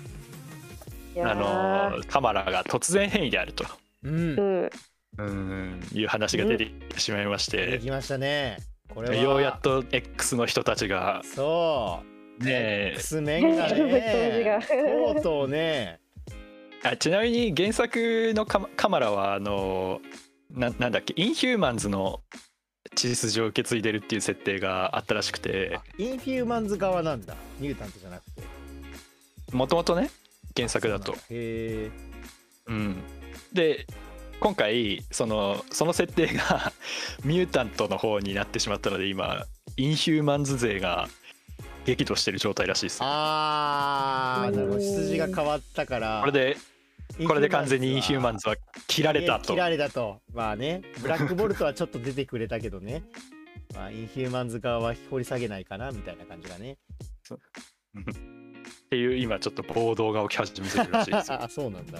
[1.18, 3.66] あのーカマラが突然変異であると。
[4.04, 4.36] うん。
[4.38, 4.70] うん。
[5.18, 5.82] うん。
[5.94, 8.58] いう話が出てきてしまいまして、できましたね
[8.94, 12.02] これはようやっと X の人たちがそ
[12.40, 12.44] う。
[12.44, 12.94] ねえ。
[12.96, 16.00] X メンがねがとうとうね。
[16.84, 20.02] あちなみに原作のカマカマラはあの
[20.50, 22.22] ななんだっけインヒューマンズの
[22.96, 25.78] 血筋を受け継いでるっていう設定があったらしくて。
[25.78, 27.36] あインフューマンズ側なんだ。
[27.60, 28.44] ミュータントじゃなくて。
[29.54, 30.10] もともとね
[30.56, 31.14] 原作だと。
[31.14, 31.92] へえ
[32.68, 32.98] うん、
[33.54, 33.86] で
[34.42, 36.74] 今回そのその設定が
[37.24, 39.46] ミュータントの方になってしまったので今
[39.78, 41.08] インヒューマンズ勢が
[41.86, 44.52] 激怒してる状態らしいですあー。
[44.52, 46.58] なるほどうん羊が変わったからこれで
[47.28, 48.56] これで完全にインヒューマンズは
[48.88, 49.54] 切られたと。
[49.54, 50.22] 切られたと。
[50.34, 53.04] まあねブラックボルトはちょっと出てくれたけどね。
[53.76, 56.78] まあインヒューマンズ側は掘り下げないかなみたいな感じがね。
[58.00, 61.44] っていう今ちょっと暴動が起き始めてるらしいですよ。
[61.44, 62.00] あそうなんだ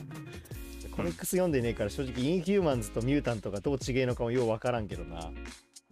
[0.92, 5.32] コミックス読んでねえから正直インヒューマンズとミュータントがどう違えのかもようわからんけどな。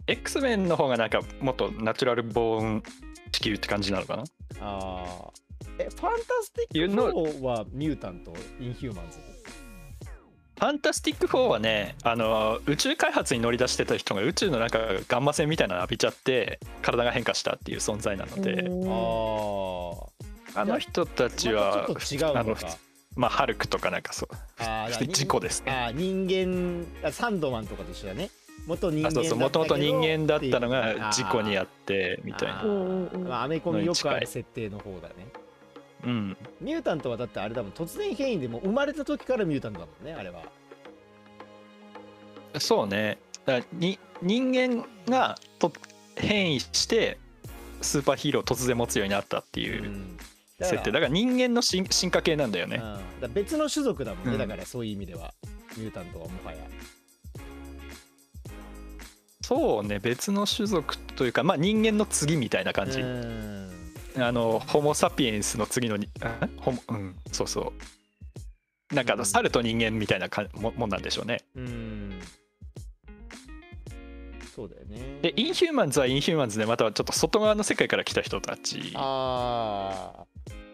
[0.06, 2.82] X メンの方がなんかもっと natural born
[3.32, 4.24] 地球って感じなのかな？
[4.60, 5.84] あー。
[5.84, 8.32] えファンタスティックいうの4はミュータント？
[8.60, 9.18] インヒューマンズ？
[10.58, 18.64] ファンタスティック4はねあの宇宙開発に乗り出してた人が宇宙の中ガンマ線みたいなの浴びちゃって体が変化したっていう存在なので、
[20.54, 22.66] ああの人たちあはちょっと違うのか
[23.20, 24.34] まあハルクとかなんかそう。
[24.60, 25.70] あー事故ですね。
[25.70, 28.30] あー人間あサンドマンとかと一緒だね。
[28.66, 32.60] 元人間あそうそうもともと人間だったのが事故にあっってみたいな。
[32.60, 32.66] あー。
[32.66, 35.14] うんうんうんまあ、アメコミよくある設定の方だね。
[36.04, 36.36] うん。
[36.62, 40.42] ミュータントはだってあれだもん突然変異でもう生まれた時からミュータントだもんねあれは。
[42.58, 43.18] そうね。
[43.44, 45.70] だからに人間がと
[46.16, 47.18] 変異して
[47.82, 50.18] スーパーヒーローを突然持つようになったっていううん
[50.60, 52.82] 設定だから人間の進進化系なんだよね。
[53.22, 54.38] うん、別の種族だもんね、うん。
[54.38, 55.32] だからそういう意味では。
[55.76, 56.58] ミュータントはもはや。
[59.42, 59.98] そうね。
[59.98, 63.70] 別の種族というかまあ人間の次みたいな感じ、うん。
[64.18, 67.16] あのホモ・サピエンスの次のにあホモうん。
[67.32, 67.72] そうそ
[68.90, 68.94] う。
[68.94, 71.38] なんか猿と人間みたいなかももんなんでしょうね。
[71.54, 72.20] うん。
[74.54, 75.20] そうだよね。
[75.22, 78.92] でインヒューマンズはインヒューマンズでまたはちょっと外側の世界から来た人たち。
[78.94, 80.29] あー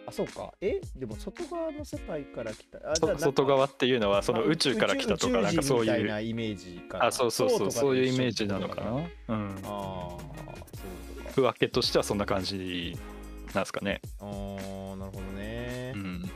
[0.06, 0.52] あそうか。
[0.60, 2.78] えでも外側の世界から来た。
[2.90, 6.08] あ外側っていうのはそのまあ宇宙から来たとかなんかそういう。
[6.08, 7.06] なイメージかな。
[7.06, 8.90] あそうそうそうそういうイメージなのかな。
[8.90, 9.04] うん。
[9.64, 10.54] ああそういう
[11.14, 11.32] ことか。
[11.34, 12.96] 区分けとしてはそんな感じ
[13.52, 14.00] なんですかね。
[14.20, 16.30] あーなるほどね、うん。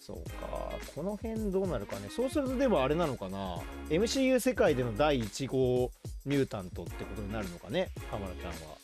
[0.00, 0.72] そうか。
[0.96, 2.08] この辺どうなるかね。
[2.10, 3.58] そうするとでもあれなのかな。
[3.90, 5.92] MCU 世界での第1号
[6.24, 7.90] ミュータントってことになるのかね。
[8.10, 8.76] カマラちゃんは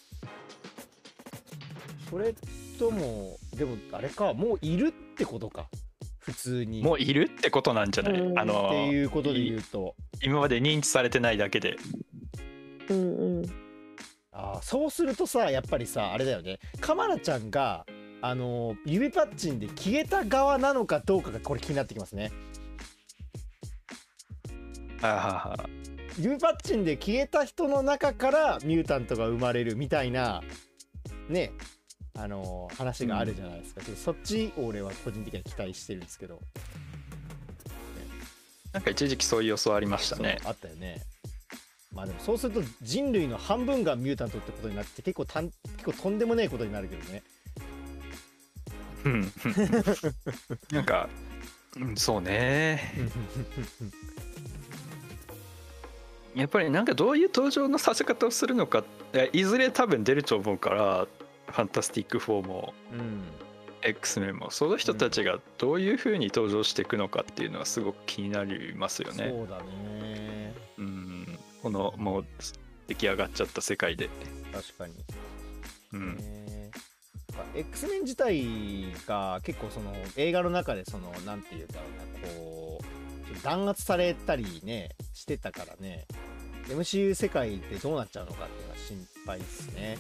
[2.14, 2.32] それ
[2.78, 5.66] ともでもあれかもういるってことか。
[6.20, 6.80] 普通に。
[6.80, 8.38] もういるってことなんじゃない、うん。
[8.38, 9.96] あのっていうことで言うと。
[10.22, 11.76] 今まで認知されてないだけで。
[12.88, 13.44] うんうん。
[14.30, 16.60] あーそうするとさやっぱりさあれだよね。
[16.80, 17.84] カマラちゃんが
[18.22, 22.30] あのー指パッチンで消えた側なのかどうかがこれ気になってきますね。
[25.02, 25.68] あはは
[26.16, 30.42] 指パッチンで消えた人の中からミュータントが生まれるみたいな
[31.28, 31.50] ね
[32.16, 36.40] あのー話があるじゃないですか、ちょっとそっちを俺は個人的には期待してるんですけど。
[38.72, 40.38] なんか一時期そういう予想ありましたね。
[40.42, 41.02] そうあったよね。
[41.92, 47.22] まあでもそうすると人類の半分がミュータントってことになって結構たん結構とんでもねえことになるけどね。
[49.04, 49.32] うん。
[50.72, 51.08] なんか、
[51.76, 52.92] うん、そうね。
[56.34, 58.82] やっぱりなんかどういう登場のさせ方をするのか
[59.32, 61.06] いずれ多分出ると思うから
[61.46, 63.22] ファンタスティック4もうん、
[63.82, 64.50] X メンも。
[64.50, 69.28] その人たちがどういうふうに登場していくのかっていうのはすごく気になりますよね。
[69.30, 70.54] そうだね。
[70.78, 72.26] うん、このもう
[72.88, 74.08] 出来上がっちゃった世界で。
[74.52, 74.94] 確かに。
[75.92, 76.70] うん、ね。
[77.54, 86.06] X メン自体が結構その映画の中でそのなんていうんだろうなこう弾圧されたりねしてたからね
[86.68, 89.98] MCU 世界でどうなっちゃうのかっていうのは心配ですね。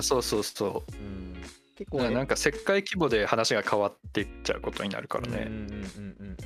[0.00, 1.34] そうそうそうん、
[1.76, 1.86] 結う。
[1.90, 5.46] 構だからなんか世界規模で話が変わっていっちゃうことになるからね。
[5.48, 6.36] うんうんうんうんうんうんうん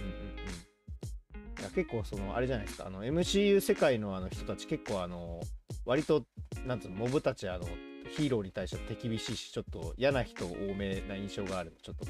[1.59, 5.40] いや結構そのあれじゃないですかあの MCU 世界のあの人たち結構あの
[5.87, 6.24] 割と
[6.66, 7.64] なんつうのモブたちあの
[8.11, 12.06] ヒーローに対しては手厳しいしちょっと嫌な人多めな印象があるのでちょっと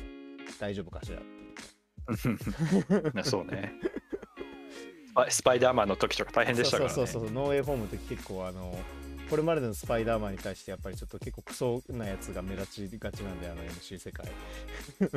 [0.59, 3.73] 大丈夫かしらっていう そうね。
[5.17, 6.95] スパイスパイダーマンの時とか大変でしたからね。
[6.95, 7.35] そうそうそうそう。
[7.35, 8.79] ノーウェイホームの時結構あの
[9.31, 14.27] これまでのスパイダーマンに対してやっぱりちょっと結構クソなやつが目立ちがちなんであの MCU 世界。
[15.01, 15.09] うん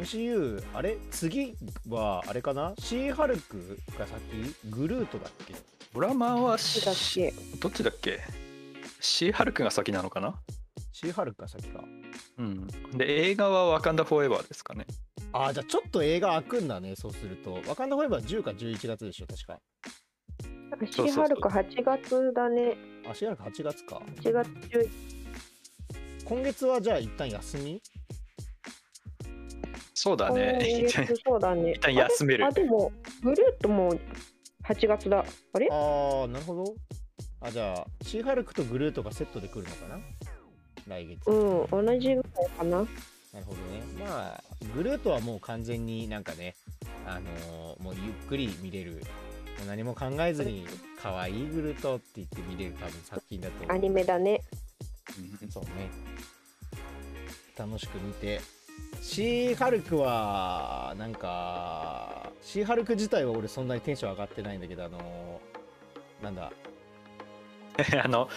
[0.00, 0.96] MCU あれ？
[1.10, 1.56] 次
[1.88, 2.74] はあれかな？
[2.78, 4.54] シーハルクが先？
[4.70, 5.54] グルートだっけ？
[5.92, 8.20] ドラマはだっけどっちだっけ？
[9.00, 10.36] シーハルクが先なのかな？
[10.92, 11.82] シーハルクが先か。
[12.38, 12.66] うん。
[12.96, 14.86] で、映画はワカンダフォーエバーですかね。
[15.32, 17.58] あーじゃあちょっと映画開くんだねそうすると。
[17.68, 19.60] ワカンダフォーエバー10か11月でしょ確か。
[20.90, 22.76] シーハルク8月だね。
[23.08, 24.02] あシーハルク8月か。
[24.22, 24.88] 8月中。
[26.24, 27.82] 今月はじゃあ一旦休み？
[29.94, 30.58] そうだね。
[30.62, 31.72] 今月そうだね。
[31.76, 32.46] 一旦休める。
[32.46, 32.90] あでも、
[33.22, 33.92] グルートも
[34.64, 35.24] 8月だ。
[35.52, 35.68] あれ？
[35.70, 36.74] ああなるほど。
[37.40, 40.00] あじゃあシーハルクとグルートがセットで来るのかな？
[40.88, 42.86] 来月、うん、同じぐらいかな。
[43.32, 43.82] なるほどね。
[43.98, 44.42] まあ、
[44.74, 46.56] グルートはもう完全になんかね、
[47.06, 50.66] あのーもうゆっくり見れる、もう何も考えずに、
[51.00, 53.76] 可愛いグルートって言って見れる多分作品だと思う。
[53.76, 54.40] アニメだね。
[55.50, 55.70] そうね。
[57.56, 58.40] 楽しく見て。
[59.00, 66.52] シーハルクは、なんか、シーハルク自体は俺そんなにテンション上がってないんだけど、あのーなんだ、
[68.04, 68.28] あの、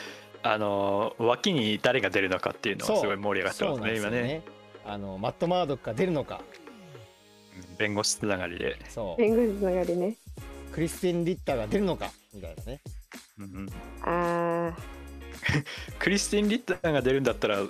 [0.43, 4.43] あの、脇に誰が出るのかっていうのはすごい盛り上がってますね、今そうなんですよね。
[4.85, 6.59] あの、マット・マードックが出るのか、う
[7.73, 8.77] ん弁護士つながりで。
[8.89, 10.15] そう、弁護士つながりね。
[10.71, 12.81] クリスティン・リッターが出るのか、みたいなね。
[13.37, 13.69] うんうん。
[14.01, 14.75] あ
[15.99, 17.69] クリスティン・リッターが出るんだったら、その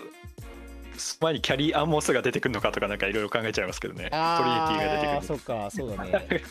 [1.22, 4.10] 前にキャリー・アンモスが出てくるのかとかなんかいろいろ考えちゃいますけどね。
[4.10, 5.28] トリニティが出てくる。
[5.28, 6.12] そっかそうだね。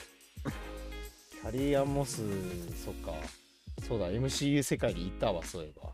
[1.42, 2.22] キャリーアンモス
[2.84, 3.12] そっか。
[3.86, 5.90] そうだ MCU 世界にいたわそういえば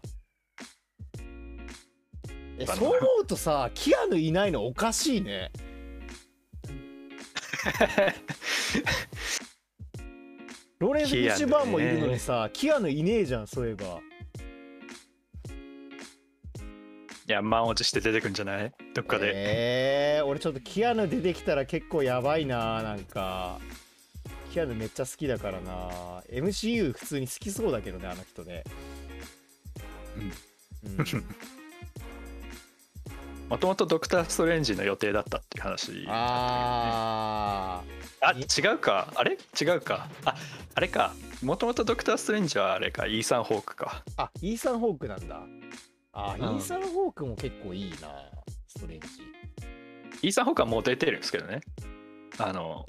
[2.59, 5.51] えそう思うとさキアヌいないのおかしいね。
[10.79, 14.01] ローレンス・フィッシュバーンもいるのにさキアヌいねえじゃんそういえば。
[17.29, 18.73] いや、満を持して出てくるんじゃない？
[18.95, 19.33] どっかで。
[19.35, 23.59] えー、俺ちょっとキアヌ出てきたら結構やばいななんか。
[24.51, 26.23] キアヌめっちゃ好きだからな。
[26.33, 28.65] MCU 普通に好きそうだけどねあの人ね。
[30.17, 31.05] うん、
[33.49, 36.05] もともとドクター・ストレンジの予定だったっていう話。
[36.09, 37.83] あ
[38.21, 39.11] あ違うか。
[39.17, 39.39] あれ？
[39.59, 40.09] 違うか。
[40.25, 40.37] あ
[40.75, 41.15] あれか。
[41.43, 43.07] もともとドクター・ストレンジはあれか。
[43.07, 44.05] イーサン・ホークか。
[44.17, 45.41] ーあイーサン・ホークなんだ。
[46.13, 46.57] あー、うん。
[46.57, 47.97] イーサン・ホークも結構いいな
[48.67, 49.07] ストレンジ。
[50.23, 51.61] イーサン・ホークはもう出てるんですけどね。
[52.39, 52.85] あの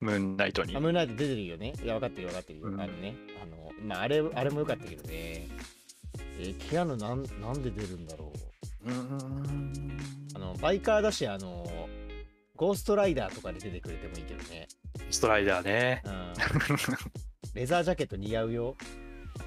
[0.00, 0.76] ムーンナイトに。
[0.76, 1.72] アムーナイト出てるよね。
[1.82, 2.60] いや分かってる分かってる。
[2.60, 2.80] よ、うん。
[2.80, 5.08] あのねあのまああれあれも良かったけどね。
[5.10, 8.38] えーキアヌなんなんで出るんだろう
[8.86, 11.66] あのバイカーだしあの
[12.56, 14.68] ゴーストライダーとかで出てくれてもいいけどね。
[15.10, 16.32] ストライダーねうん。
[17.54, 18.76] レザージャケット似合うよ。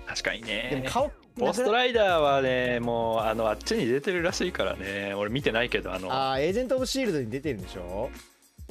[0.05, 8.09] 確かにでもね顔、ゴーストライダーはねもうあのあっちに出てるらしいからね俺見てないけどあのああ、エージェント・オブ・シールドに出てるんでしょ？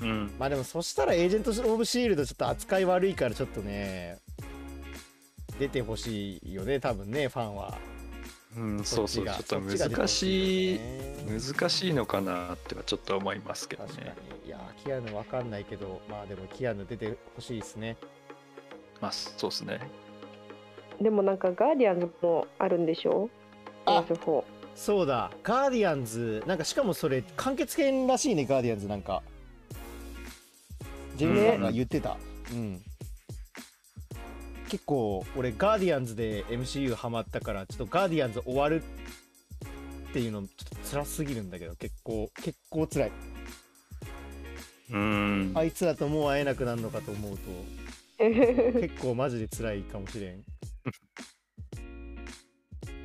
[0.02, 4.18] うんまあでもそしたらエージェント・オブ・シールドちょっと扱い悪いからちょっとね、
[5.58, 7.78] 出てほしいよね、多分ね、ファンは。
[8.56, 14.48] うん、そうそうちょっと難しいね難しいのかなってはちょっと思いますけど確かねに。
[14.48, 17.96] いやー、キアヌわかんないけど、まあでもキアヌ出てほしいですね。
[19.00, 19.80] まあそうですね
[21.00, 23.28] でもなんかガーディアンズもあるんでしょ？
[23.84, 24.44] あフェーズ4
[24.74, 29.22] そうだ、ガーディアンズ、なんかしかもそれ、完結編らしいね、ガーディアンズなんか。
[31.16, 32.18] ジェミさんが言ってた。
[32.52, 32.82] うん。
[34.68, 38.82] 結構、俺、ガーディアンズで MCU ハマったから、ちょっとガーディアンズ終わる
[40.08, 40.46] っていうの、ちょ
[40.80, 43.12] っと辛すぎるんだけど、結構、結構辛い。
[44.88, 47.42] うんあいつらともう会えなくなるのかと思うと、
[48.80, 50.44] 結構マジで辛いかもしれん。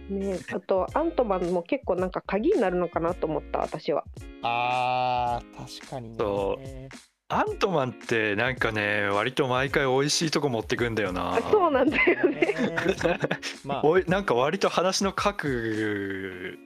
[0.10, 4.04] ねあとアントマンも結構なんか鍵になるのかなと思った私は
[4.42, 6.16] あー、確かにね。
[6.20, 6.60] そ
[7.34, 11.36] アントマンってなんかね割と毎回美味しいとこ持ってくんだよな。
[11.36, 12.36] あそうなんだよね。
[12.36, 12.56] ね
[13.64, 16.58] まあ、おいなんか割と話の核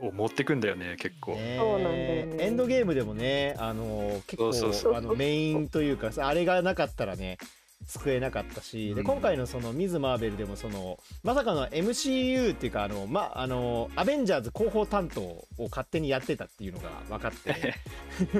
[0.00, 1.88] を持ってくんだよね結構、ねそうなんだ
[2.20, 2.44] よね。
[2.44, 4.94] エンドゲームでもね、あの結構そうそうそう。
[4.96, 7.38] あのメインというかあれがなかったらね
[7.86, 9.06] 救えなかったし、でうん。
[9.06, 17.74] 今回のそのミズ・マーベルでもそのまさかの MCU っていうかあのまあのアベンジャーズ広報担当を勝手にやってたっていうのが分かって。
[18.28, 18.32] ち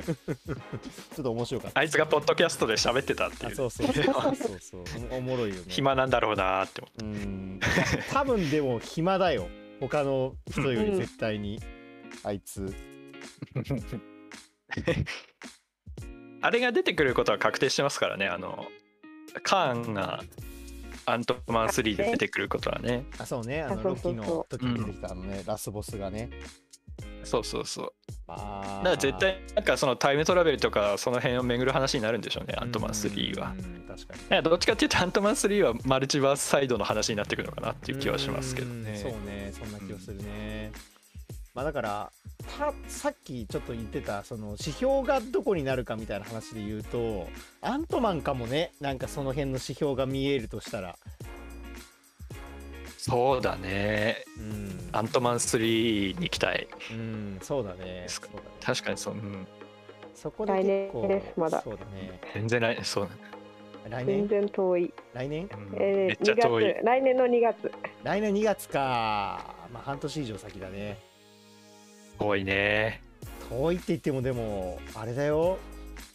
[1.19, 1.81] ょっと面白かった。
[1.81, 3.53] あいつがポッドキャストで喋ってたっていう。
[3.53, 3.87] あそうそう。
[3.93, 4.37] そうそう。
[4.61, 4.83] そう
[5.13, 5.63] おおもろいよね。
[5.69, 7.61] 暇なんだろうなーって思うん。
[8.11, 9.49] 多分でも暇だよ。
[9.81, 11.61] 他の人より絶対に、
[12.25, 12.65] あいつ。
[12.65, 12.69] っ
[14.85, 15.05] て
[16.41, 18.67] あれが出てくることは確定してますからねあの
[19.43, 20.23] カーンが
[21.07, 23.07] アントマン3で出てくることはね。
[23.19, 23.63] あそうね。
[23.63, 26.31] あのロキの時に出てきたあのね、ラスボスがね。
[27.25, 27.93] そうそうそう。
[28.27, 34.43] あだから絶対なんかそのタイムトラベルとかその辺を巡る話になるんでしょうねアントマン3はうん確かに。
[34.43, 38.91] かどっちかっていうとアントマン3はマルチバースサイドの話になってくるのかなっていう気はしますけどね。
[38.91, 38.99] うん。
[38.99, 39.53] そうね。
[39.53, 40.73] そんな気がするね、
[41.59, 42.13] まあだから
[42.57, 47.27] たさっきちょっと言ってたその指標がどこになるかみたいな話で言うと
[47.63, 50.95] アントマンかもねなんかその辺の指標が見えるとしたら。
[52.97, 54.19] そうだね。
[54.39, 54.89] うん。
[54.93, 58.05] アントマン3に期待うんそうだね。
[58.07, 58.43] そうだね。
[58.61, 59.47] 確かにそう、うん、
[60.15, 61.61] そこで結構来年ですまだ。
[61.61, 62.21] そうだね。
[62.35, 63.09] 全然ないそう、
[63.89, 65.43] 来全年然遠い、来年？
[65.43, 66.65] うんえーめっちゃ2遠い。
[66.75, 66.85] 月。
[66.85, 67.73] 来年の2月。
[68.05, 69.57] 来年2月か。
[69.73, 71.08] まあ半年以上先だね
[72.19, 73.03] 遠いね。
[73.49, 75.59] 遠いって言ってもでもあれだよ。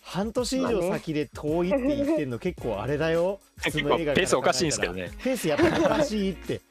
[0.01, 3.39] 半年以上先で遠いって言ってんの結構あれだよ。
[3.57, 5.11] 普通結構の映画ペースおかしいんですけどね。
[5.23, 6.61] ペースやっぱりおかしいって。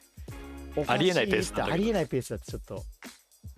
[0.87, 2.83] ありえないペースってありえないペースだってちょっと。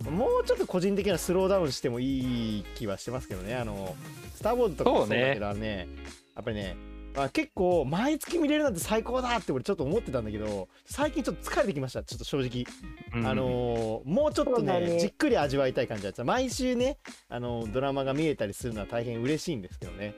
[0.09, 3.55] もうちょっと個人的なスローダウンしてもいい気はしてますけどね。
[3.55, 3.95] あの
[4.35, 5.87] スター・ウォーズとかもそうだけどね
[6.35, 12.65] やっぱりねまあ、結構毎月見れるなんて最高だって俺ちょっと思ってたんだけど最近ちょっと疲れてきましたちょっと正直。
[13.13, 13.27] うん。
[13.27, 14.99] あのーもうちょっとねね。
[14.99, 16.23] じっくり味わいたい感じだった。
[16.23, 16.97] 毎週ね、
[17.29, 20.15] あのードラマが見えたりするのは大変嬉しいんですけどね。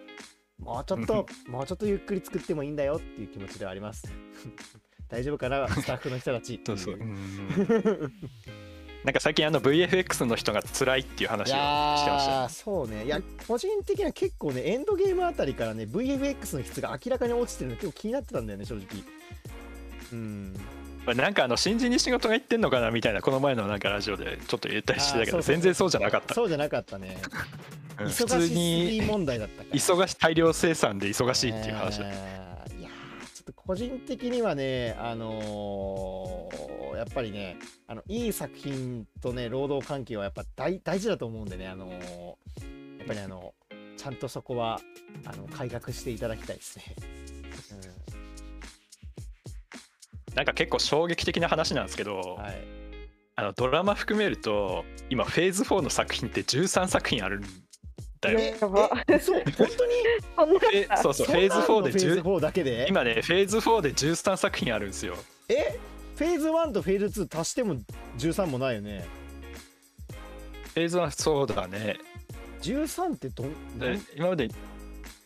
[0.59, 4.11] もうちょっともうちょっとゆっくり作ってもいいんだよっていう気持ちではあります。
[5.07, 6.59] 大丈夫かなスタッフの人たち。
[6.65, 6.97] そうそう、
[9.07, 12.49] なんか最近あの VFX の人が辛いっていう話をしてました。
[12.49, 13.05] そうね。
[13.05, 18.85] いや個人的には結構ねエンドゲームあたりからね VFX の質が明らかに落ちてるの結構気になってたんだよね正直。
[20.11, 20.53] うん。
[21.05, 26.33] まあなんかあの新人に仕事が行ってんのかなみたいなこの前のなんかラジオでちょっと言ったりしてたけど全然そうじゃなかった。
[26.33, 27.17] そうじゃなかったね。
[28.01, 28.09] うん。
[28.09, 29.73] 普忙通に問題だったから。
[29.73, 32.56] 忙し大量生産で忙しいっていう話だった
[33.47, 41.91] と個人的にはねあのーやっぱりねあのいい作品とね労働関係はやっぱ大大事だと思うんでねあのー
[42.97, 43.53] やっぱりあの
[43.95, 44.79] ちゃんとそこは
[45.25, 46.83] あの改革していただきたいですね。
[50.35, 52.77] なんか結構衝撃的な話なんですけど、うん、はい。
[53.35, 57.43] あのドラマ含めると今フェーズ4の作品って13作品あるん
[58.21, 58.39] だよ。
[58.39, 58.67] えそ
[59.37, 60.67] う本当に？
[60.73, 62.85] えそうそうフェーズ4でフェーズ10 4だけで？
[62.89, 65.15] 今ねフェーズ4で13作品あるんですよ。
[65.49, 65.79] え
[66.15, 67.75] フェーズ1とフェーズ2足しても
[68.17, 69.05] 13もないよね。
[70.73, 71.97] フェーズはそうだね。
[72.61, 73.51] 13ってどん？
[74.15, 74.49] 今まで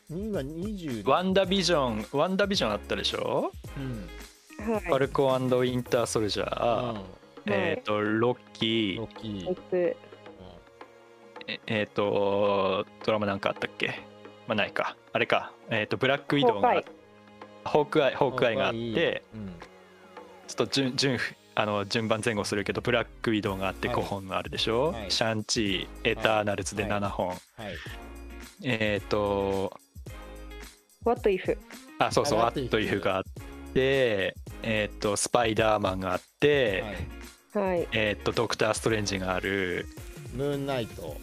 [0.10, 3.52] 今20ワンダビジョンワンダビジョンあったでしょ？
[3.78, 4.72] うん。
[4.74, 4.82] はい。
[4.82, 7.02] ファルコンウィンターソルジャー、うん。
[7.48, 8.98] えっ、とロッキー。
[8.98, 9.96] ロッキー
[11.52, 14.00] ええーとドラマなんかあったっけ？
[14.48, 14.96] まあないか。
[15.14, 15.52] あれか。
[15.70, 16.84] えっ、とブラックウィドウが
[17.66, 18.16] ホークアイ。
[18.16, 19.54] ホークアイがあってうん。
[20.48, 21.18] ちょっと順順
[21.56, 23.98] あの順番前後するけどブラックウィドウがあってはい。
[23.98, 25.12] 5本あるでしょ、はい。
[25.12, 26.92] シャンチーエターナルズではい。
[27.02, 27.38] 7本、はい。
[28.64, 29.72] えっ、と
[31.04, 31.58] What if?
[32.00, 33.24] あそうそうあワットイフがあっ
[33.74, 36.84] てえっ、とスパイダーマンがあって、
[37.54, 37.68] はい。
[37.68, 37.88] はい。
[37.92, 39.88] えっ、とドクター・ストレンジがある。
[40.34, 41.18] ムーンナイト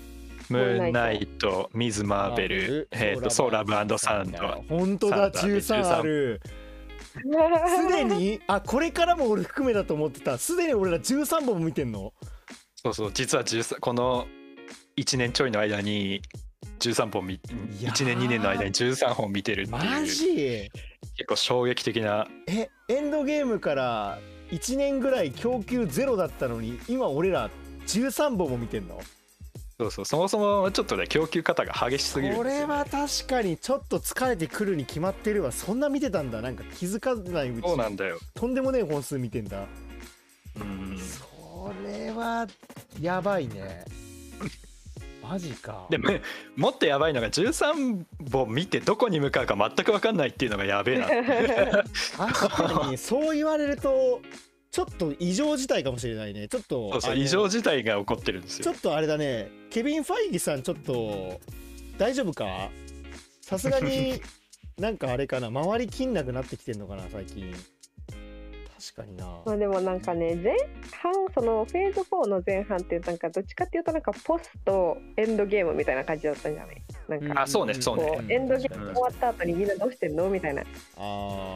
[0.51, 4.65] ムーンナイトミズ・マーベルえっ、とソーラブサンド。
[4.69, 6.41] 本当だサンダー13ある
[7.15, 8.41] すでに？
[8.47, 10.39] あこれからも俺含めだと思ってた。
[10.39, 12.13] すでに俺ら13本も見てんの？
[12.77, 14.27] そうそう実は13この
[14.97, 16.23] 1年ちょいの間に
[16.81, 17.41] 13本見い
[17.83, 17.93] やー。
[17.93, 20.07] 1年2年の間に13本見てるってマいう。
[20.07, 20.71] ジ？
[21.17, 22.27] 結構衝撃的な。
[22.47, 24.19] えエンドゲームから
[24.51, 27.51] 1年ぐらい供給ゼロだったのに今俺ら
[27.87, 29.01] 13本も見てんの？
[29.79, 32.67] そうそうそもそもちょっとね供給方が激しすぎるんこですよね。
[32.67, 38.19] れは確かにちょっと疲れてくるに決まってるわそんな見てたんだなんか気づかないうちそうなんだよ。
[38.35, 39.67] とんでもねえ本数見てんだ。
[40.57, 40.99] うん。
[40.99, 42.49] それは
[43.01, 43.85] やばいね。
[45.23, 45.87] マジか。
[45.91, 46.11] でも
[46.57, 51.07] もっとやばいのが13本見てどこに向かうか全く分かんないっていうのがやべえな
[52.35, 54.23] 確かにそう言われると
[54.71, 56.47] ちょっと異常事態かもしれないね。
[56.49, 58.65] ちょっとそうそう異常事態が起こってるんですよ。
[58.65, 59.51] ちょっとあれだね。
[59.71, 61.41] ケビン・ファイギさんちょっと
[61.97, 62.71] 大丈夫か？
[63.41, 64.21] さすがに
[64.79, 65.49] なんかあれかな？
[65.49, 67.05] 周り切んなくなってきてんのかな？
[67.11, 67.53] 最近。
[68.95, 69.27] 確かにな。
[69.45, 70.55] まあでもなんかね前
[71.03, 76.83] 半そのフェーズ4の前半ってなんかどっちかっていうとなんかポストエンドゲームみたいな感じだったんじゃない？
[77.09, 78.25] なんかあそうねそうね。
[78.29, 80.29] エンドゲーム終わった後にみんなどうしてんの？
[80.29, 80.63] みたいな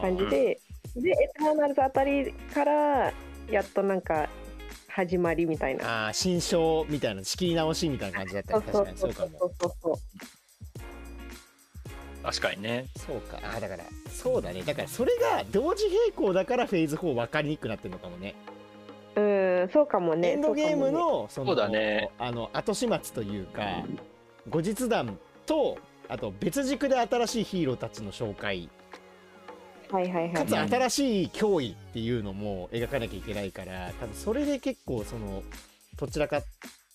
[0.01, 0.59] 感じで、
[0.95, 3.13] でエターナルズあたりから
[3.49, 4.29] やっとなんか
[4.87, 6.07] 始まりみたいな。
[6.07, 9.37] あー新章みたいな仕切り直しみたいな感じだったり確かそうそうにそうか
[9.89, 9.99] も
[12.23, 12.85] 確かにね。
[12.95, 13.37] そうか。
[13.43, 14.61] あーだからそうだね。
[14.61, 18.35] だからそれが同時並行だからフェーズ4分かりにくくなってるのかもね。
[19.15, 20.29] うんそうかもね。
[20.29, 22.11] エンドゲームのそのそうだね。
[22.19, 23.83] あの後始末というか
[24.49, 25.77] 後日談と
[26.07, 28.69] あと別軸で新しいヒーローたちの紹介
[29.91, 30.33] はいはいはい。
[30.33, 35.43] かつ新しい脅威っていうのも描かなきゃいけないから多分それで結構その
[35.97, 36.43] どちらかっ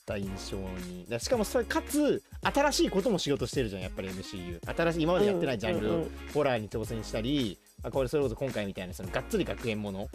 [0.06, 1.06] た印象に。
[1.08, 10.08] だしかもそれかつ新しいことも仕事してるじゃんやっぱり MCU 新しい今までやってないジャンル、うんうんうんホラーに挑戦したりあこれそれこそ今回みたいなそのがっつり学園もの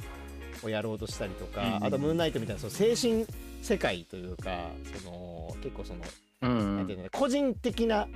[0.63, 3.26] をやろうとしたりとか、うんうんあとムーンナイトみたいなその精神
[3.61, 4.69] 世界というか
[5.01, 6.01] その結構その
[6.41, 8.07] うんなんていうの個人的な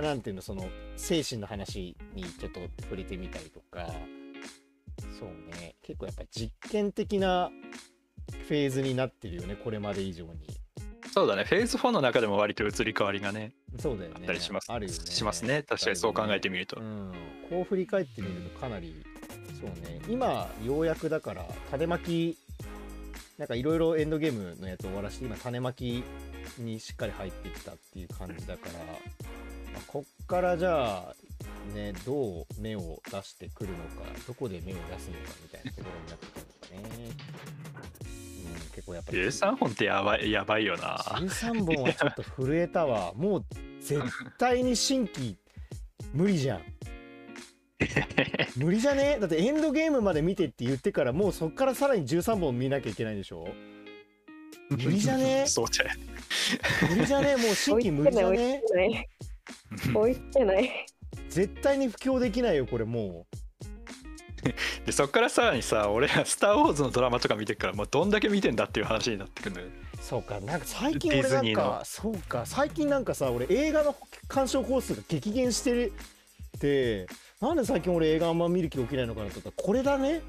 [0.00, 3.90] なんていうのその精神の話にちょっと触れてみたりとか。
[5.18, 5.74] そうね。
[5.82, 7.50] 結構やっぱ実験的な
[8.48, 10.32] フェーズになってるよねこれまで以上に。
[11.12, 11.44] そうだね。
[11.44, 14.16] フェーズ4の中でも割と移り変わりがねそうだよね。
[14.20, 14.72] あったりします。
[14.72, 14.98] あるよね。
[14.98, 15.62] しますね。
[15.62, 17.12] 確かにそう考えてみると、うん、
[17.50, 19.04] こう振り返ってみるとかなり
[19.60, 20.00] そうね。
[20.08, 22.36] 今ようやくだから種まき
[23.38, 26.02] なんかいろいろエンドゲームのやつ終わらして今種まき
[26.58, 29.41] にしっかり入ってきたっていう感じだから、まあ
[29.86, 31.14] こっからじゃあ
[31.74, 37.10] ねどう芽を出してくるのかどこで芽を出すのかみたいなところになってくるのかね、
[38.54, 39.18] うん、結構やっぱり。
[39.18, 40.96] 13本ってやばいやばいよな。
[40.98, 43.12] 13本はちょっと震えたわ。
[43.16, 43.44] もう
[43.80, 44.00] 絶
[44.38, 45.36] 対に新規
[46.14, 46.62] 無理じゃん。
[48.56, 49.18] 無理じゃね？
[49.20, 53.46] だってエンドゲームまで見てって言ってからもうそっからさらに13本見なきゃいけないでしょ？
[54.70, 55.44] 無理じゃね？
[55.48, 55.86] そうじゃ
[56.88, 57.36] 無理じゃね？
[57.36, 58.62] もう新規無理じゃね？
[59.94, 60.86] 追いつけない。
[61.28, 63.26] 絶対に布教できないよこれも
[64.84, 69.66] でそっからさらにさ俺ら「スター・ウォーズ」のドラマとか見てるからもうどんだけ見てんだっていう話になってくるのよ。
[69.68, 70.40] うそうか。
[70.40, 72.44] なんか最近俺なんかそうか。
[72.44, 73.96] 最近なんかさ俺映画の
[74.28, 75.92] 鑑賞コースが激減してる
[76.56, 77.06] って
[77.40, 79.50] なんで最近俺映画あんま見る気起きないのかなと思った。
[79.50, 80.22] らこれだね。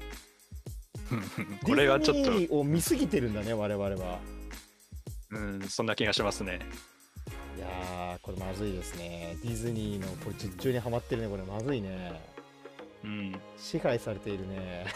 [1.64, 2.22] これはちょっと。
[2.22, 4.20] ディズニーを見すぎてるんだね我々は。
[5.30, 6.60] うんそんな気がしますね。
[6.60, 6.93] い
[7.64, 9.36] やーこれまずいですね。
[9.42, 11.42] ディズニーのこれ実況にはまってるねこれ。
[11.42, 12.20] まずいね。
[13.04, 13.40] うん。
[13.56, 14.86] 支配されているね。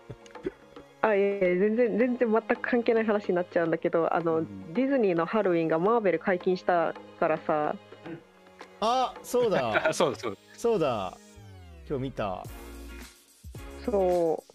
[1.02, 4.74] あいやいや全然全然全く関係ない話になっちゃうんだけどあの、うん。
[4.74, 7.74] ディズニーのハロウィンがマーベル解禁したからさ。
[8.80, 9.88] あそうだ。
[9.88, 11.16] あ そうそうそうだ。
[11.88, 12.44] 今日見た。
[13.84, 14.50] そう。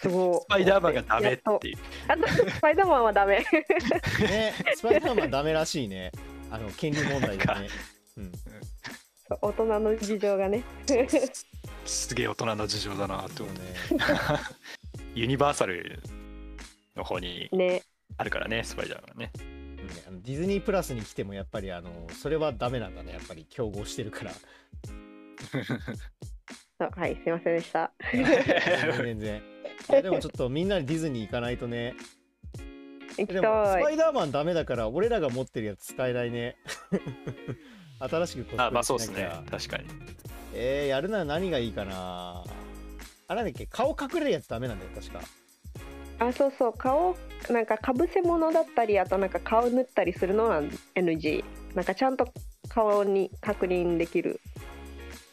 [0.00, 0.40] すごい。
[0.40, 1.76] スパイダーマンがダメっていう
[2.16, 3.38] スパイダーマンはダメ。
[3.38, 6.12] ねスパイダーマンダメらしいね。
[6.50, 7.68] あの権利問題でね。
[8.16, 8.32] うん。
[9.42, 10.64] 大人の事情がね。
[11.84, 13.54] すげえ大人の事情だなって思う。
[13.54, 13.60] ね。
[15.14, 16.00] ユニバーサル
[16.96, 17.82] の方にね。
[18.16, 19.30] あるからねスパイダーマンね。
[20.22, 23.12] ディズニープラスに来てもやっぱりあのそれはダメなんだね。
[23.12, 24.32] やっぱり競合してるから。
[26.80, 27.92] あはいすいませんでした。
[28.12, 29.42] 全然
[30.02, 31.94] でもちょっとみんなでディズニー行かないとね。
[33.16, 36.56] 行きでもスたいパイダーマンダメだから俺らが持ってるやつ使えないね。
[37.98, 38.66] 新しくコスプレしなきゃ。
[38.66, 39.28] あまあそうですね。
[39.50, 39.84] 確かに。
[40.54, 42.44] えー、やるなら何がいいかな。
[43.26, 43.66] あれだっけ。
[43.66, 45.20] 顔隠れるやつダメなんだよ確か。
[46.20, 46.72] あそうそう。
[46.72, 47.16] 顔
[47.50, 50.62] なんかかぶせ物だったりあとなんか顔塗ったりするのは
[50.94, 52.32] NG なんかちゃんと
[52.68, 54.40] 顔に確認できる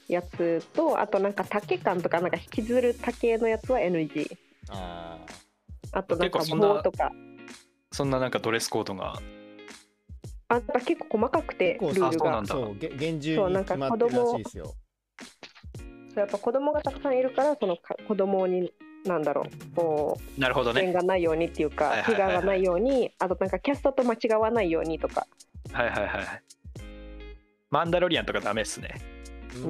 [0.08, 4.28] やつとあとなんか竹感とかなんか引きずる竹のやつは NG
[4.70, 5.18] あ
[5.92, 7.12] あとなんか棒とか。
[7.92, 9.18] そんななんかドレスコードが。
[10.48, 12.08] あなんか結構細かくてルールが。
[12.08, 12.54] あそうなんだ。
[12.54, 14.66] そうげ厳重にそうなんか決まってるらしいですよ。
[14.66, 18.74] そうやっぱ子供がたくさんいるからそのか子供に
[19.06, 20.82] なんだろうこうなるほどね。
[20.82, 22.28] 危険がないようにっていうかはいはいはいはい。
[22.28, 25.28] 怪我がないようにあとなんかキャストと間違わないようにとか。
[25.72, 26.42] はいはいはい
[27.72, 28.90] マンダロリアンとかダメっすね。
[29.10, 29.15] うん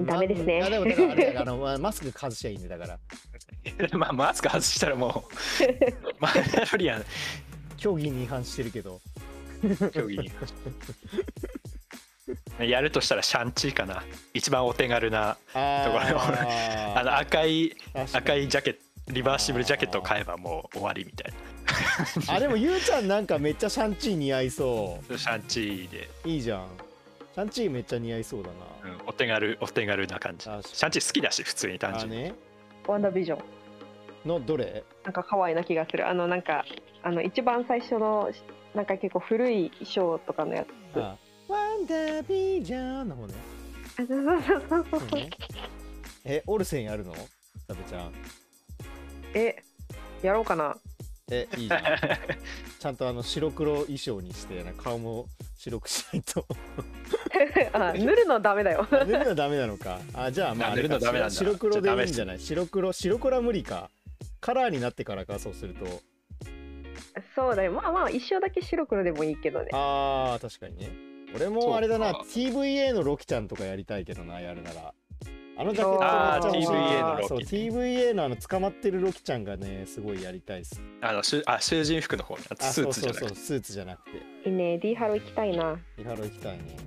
[0.06, 0.60] ダメですね。
[0.60, 3.00] まあでもだからあれあのまマスク外しちゃいいんだよだか
[3.92, 3.98] ら。
[3.98, 5.34] まあマスク外したらもう
[6.20, 7.06] マンダロリアン
[7.78, 9.02] 競技に違反してるけど。
[9.94, 10.32] 競技に
[12.60, 14.04] やるとしたらシャンチーかな。
[14.34, 16.06] 一番お手軽なあところ。
[16.06, 17.76] ー あの赤い
[18.14, 21.34] 赤いジャケットリバーシブルジャケットを買えばもう終わりみたい
[22.28, 26.68] あでもゆうちゃんなんかめっちゃシャンチー似合いそなシャンチーで、ういいじゃん
[27.36, 28.50] シャンチーめっちゃ似合いそうだ
[28.86, 30.46] な、うん、お手軽お手軽な感じ。
[30.46, 32.18] シャンチー好きだし普通に単純に。
[32.18, 32.36] あね。
[32.88, 33.40] ワンダービジョン。
[34.26, 34.86] のどれ？
[35.04, 36.08] なんか可愛いな気がする。
[36.08, 36.64] あのなんか
[37.04, 38.32] あの一番最初の
[38.74, 40.68] なんか結構古い衣装とかのやつ。
[40.96, 41.18] あ
[41.50, 43.34] ワンダービージョンの方ね。
[43.98, 45.10] あそうそうそうそうそう。
[45.10, 45.30] そうね。
[46.24, 47.14] えオルセンやるの？
[47.68, 48.14] サベちゃん。
[49.34, 49.62] え
[50.24, 50.78] やろうかな
[51.32, 51.82] えいいじゃん。
[52.80, 55.26] ちゃんとあの白黒衣装にしてなんか顔も
[55.58, 56.46] 白くしないと。
[57.74, 58.88] あ塗るのダメだよ。
[58.92, 60.00] 塗るのはダメなのか。
[60.14, 61.34] あじゃあまああれか塗るのダメなんだ。
[61.36, 62.40] 白黒でいいんじゃない？
[62.40, 63.90] 白黒白黒は無理か。
[64.40, 65.86] カラーになってからかそうすると。
[67.36, 67.72] そうだよ。
[67.72, 69.70] まあまあ一生だけ白黒でもいいけどね。
[69.74, 70.92] あー確かにね。
[71.36, 72.12] 俺もあれだな。
[72.14, 74.94] TVA のロキちゃんとかやりたいけどなやるなら
[75.58, 77.28] あのジャケットめっちゃ欲しい TVA のロキ。
[77.28, 80.82] そう TVA のあの捕まってるロキちゃんがねすごいやりたいっす。
[81.02, 83.22] あのしゅあ囚人服の方のやあつスーツじゃなくて。
[83.22, 84.50] そうそうそうスーツじゃなくて。
[84.50, 85.80] いいね D ハロ行きたいな。
[85.98, 86.78] D ハロ行きたいね、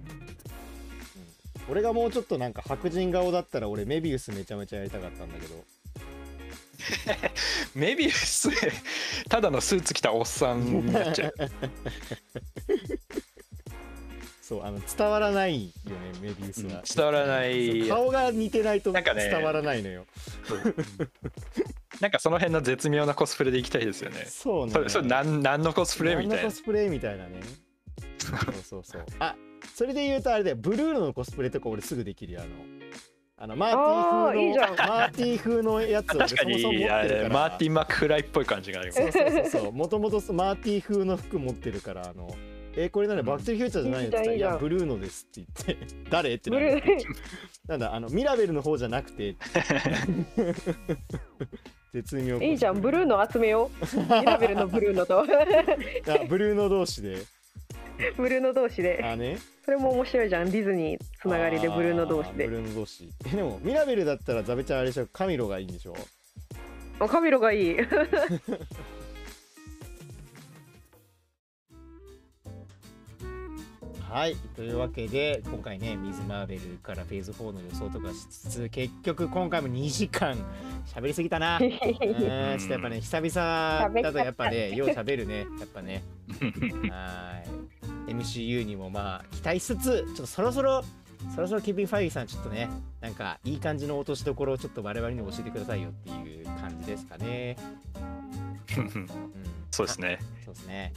[1.66, 5.64] うん、俺がもうちょっとなんか白人顔だったら俺メビウスめちゃめちゃやりたかったんだけど。
[7.74, 8.50] メビウス
[9.28, 11.34] ただのスーツ着たおっさんになっちゃう
[14.48, 15.72] そうあの伝わらないよね
[16.22, 17.86] メビウスは、伝わらない。
[17.86, 19.28] 顔が似てないとなんかね。
[19.28, 20.06] 伝わらないのよ。
[22.00, 24.24] なんかその辺の絶妙なコスプレでいきたいですよね。
[24.26, 24.72] そうね。
[24.72, 26.36] それそれなんなんのコスプレみたいな。
[26.36, 27.40] 何のコスプレみたいなね。
[28.18, 29.04] そうそうそう。
[29.20, 29.36] あ
[29.74, 30.56] それで言うとあれだよ。
[30.56, 32.48] ブルーノのコスプレとか俺すぐできるよあの。
[33.40, 34.76] あのマーティあーいいじゃん。
[34.76, 37.28] 風のマーティ風のやつを 俺確かにそもそも持ってるから。
[37.28, 39.72] マーティン・マックフライっぽい感じがありますそうそうそうそう。
[39.72, 42.34] もともとマーティ風の服持ってるからあの
[42.80, 47.04] えこれならバック・トゥ・フューチャーじゃないのって言ったらいやブルーノですって言って 誰ってなブルるー。
[47.66, 49.34] なんだあのミラベルの方じゃなくて。
[51.92, 52.36] 絶妙。
[52.38, 53.96] いいじゃんブルーの集めよう。
[54.20, 55.20] ミラベルのブルーのと。
[55.20, 55.24] あ
[56.28, 57.16] ブルーノ同士で。
[58.16, 59.02] ブルーの同士で。
[59.02, 59.38] あね。
[59.64, 62.44] それも面白いじゃんディズニーつながりでブルーの同士で。
[62.44, 63.10] あブルーノ同士。
[63.26, 65.06] えでもミラベルだったらザベちゃんあれでしょ？
[65.12, 65.96] カミロがいいんでしょ？
[67.00, 67.76] あカミロがいい
[74.10, 74.36] はい。
[74.56, 80.36] というわけで今回ねミズ・マーベルからフェーズ4の予想とかしつつ結局今回も2時間
[80.86, 81.58] 喋りすぎたな。
[81.58, 85.40] う んちょっとやっぱね久々だとやっぱねよう喋るね。
[85.40, 86.02] やっぱね。
[86.90, 87.42] は
[88.08, 88.12] い。
[88.12, 90.82] MCU にもまあ期待しつつちょっとそろそろ
[91.34, 97.56] そろそろケビン・ファイギーさんちょっとねなんかいい感じの落としどころをちょっと我々に教えてくださいよっていう感じですかね、
[98.78, 99.08] うん、
[99.70, 100.18] そうですね。
[100.20, 100.92] あそうですね。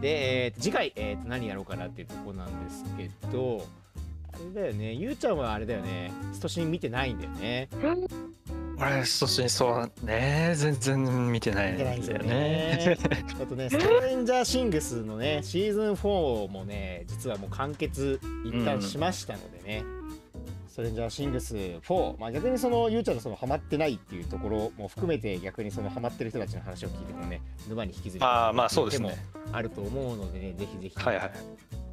[0.00, 3.64] で、えーと次回、えーと何やろうかなっていうとこなんですけど
[4.32, 4.92] あれだよね。
[4.94, 6.12] ゆうちゃんはあれだよね。
[6.32, 7.68] ストシン見てないんだよね。
[8.78, 9.68] 俺そしてそ
[10.02, 10.54] うね。
[10.56, 12.96] 全然見てないんだよね。
[13.42, 19.82] あとね、ストレンジャーシングスのね、シーズン4もね、実はもう完結一旦しましたのでね、
[20.70, 29.16] ストレンジャーシングス4、まあ逆にその、ゆうちゃんのそのハマってないっていうところも含めて、逆にそのハマってる人たちの話を聞いてもね、沼に引きずりああまあそうですね。
[29.50, 31.32] あると思うのでね、ぜひぜひ、はいはい。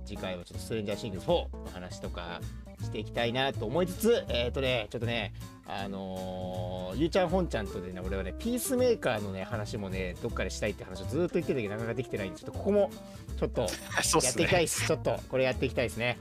[0.05, 2.39] 次回はちょっとストレンジャーシングス4の話とか、
[2.83, 5.33] していきたいなと思いつつえっ、とねちょっとね
[5.65, 12.91] あのーゆうちゃん本ちゃんとでね俺はねピースメーカーのね話もねどっかでしたいって話をずっと言ってたけどなかなかできてないんでちょっとここも
[13.37, 14.59] ちょっと やっていきたいね。
[14.61, 16.19] です、ちょっとこれやっていきたいですね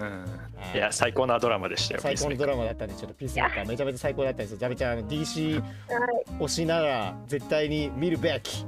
[0.00, 2.00] うん、いや、最高なドラマでしたよ。
[2.00, 4.58] 最高のドララマだったんでちょっとピースメーカーめちゃめちゃ最高だったんですよ。
[4.58, 5.62] ジャベちゃんあの DC
[6.38, 8.64] 推しなら絶対に見るべき。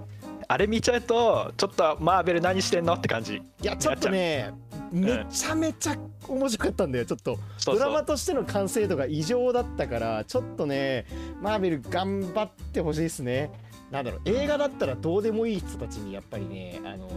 [0.49, 2.95] あれ見ちゃうと、ちょっとマーベル何してんの？
[2.95, 3.37] って感じ。
[3.37, 4.53] いやちょっとね
[4.91, 5.97] めちゃめちゃ
[6.29, 7.37] 面白かったんだよちょっと。
[7.57, 7.79] そうそう。
[7.79, 11.07] ドラマとしての完成度が異常だったからちょっとね
[11.41, 13.51] マーベル頑張ってほしいですね。
[13.91, 17.09] なんだろう映画だったらどうでもいい人たちにやっぱりねあの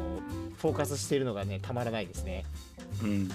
[0.58, 2.46] フォーカスしているのがねたまらないですね。
[3.04, 3.30] うん、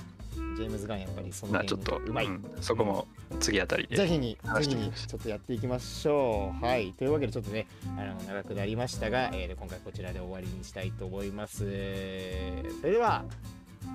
[0.57, 3.07] ジェームズ・ガンやっぱりそのまあちょっと、うまい、うんそこも
[3.39, 3.97] 次あたりで。
[3.97, 6.65] ぜひに、ぜひにちょっとやっていきましょう。
[6.65, 6.93] はい。
[6.93, 7.67] というわけで、ちょっとね、
[7.97, 11.59] あの長くなりましたが、えーで今回こちらで終わりにしたいと思います。
[11.59, 13.25] それでは、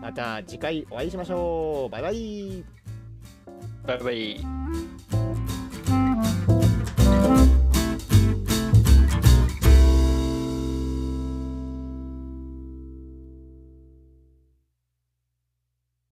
[0.02, 1.92] また次回お会いしましょう。
[1.92, 2.64] バイバイ。
[3.86, 5.35] バイバイ。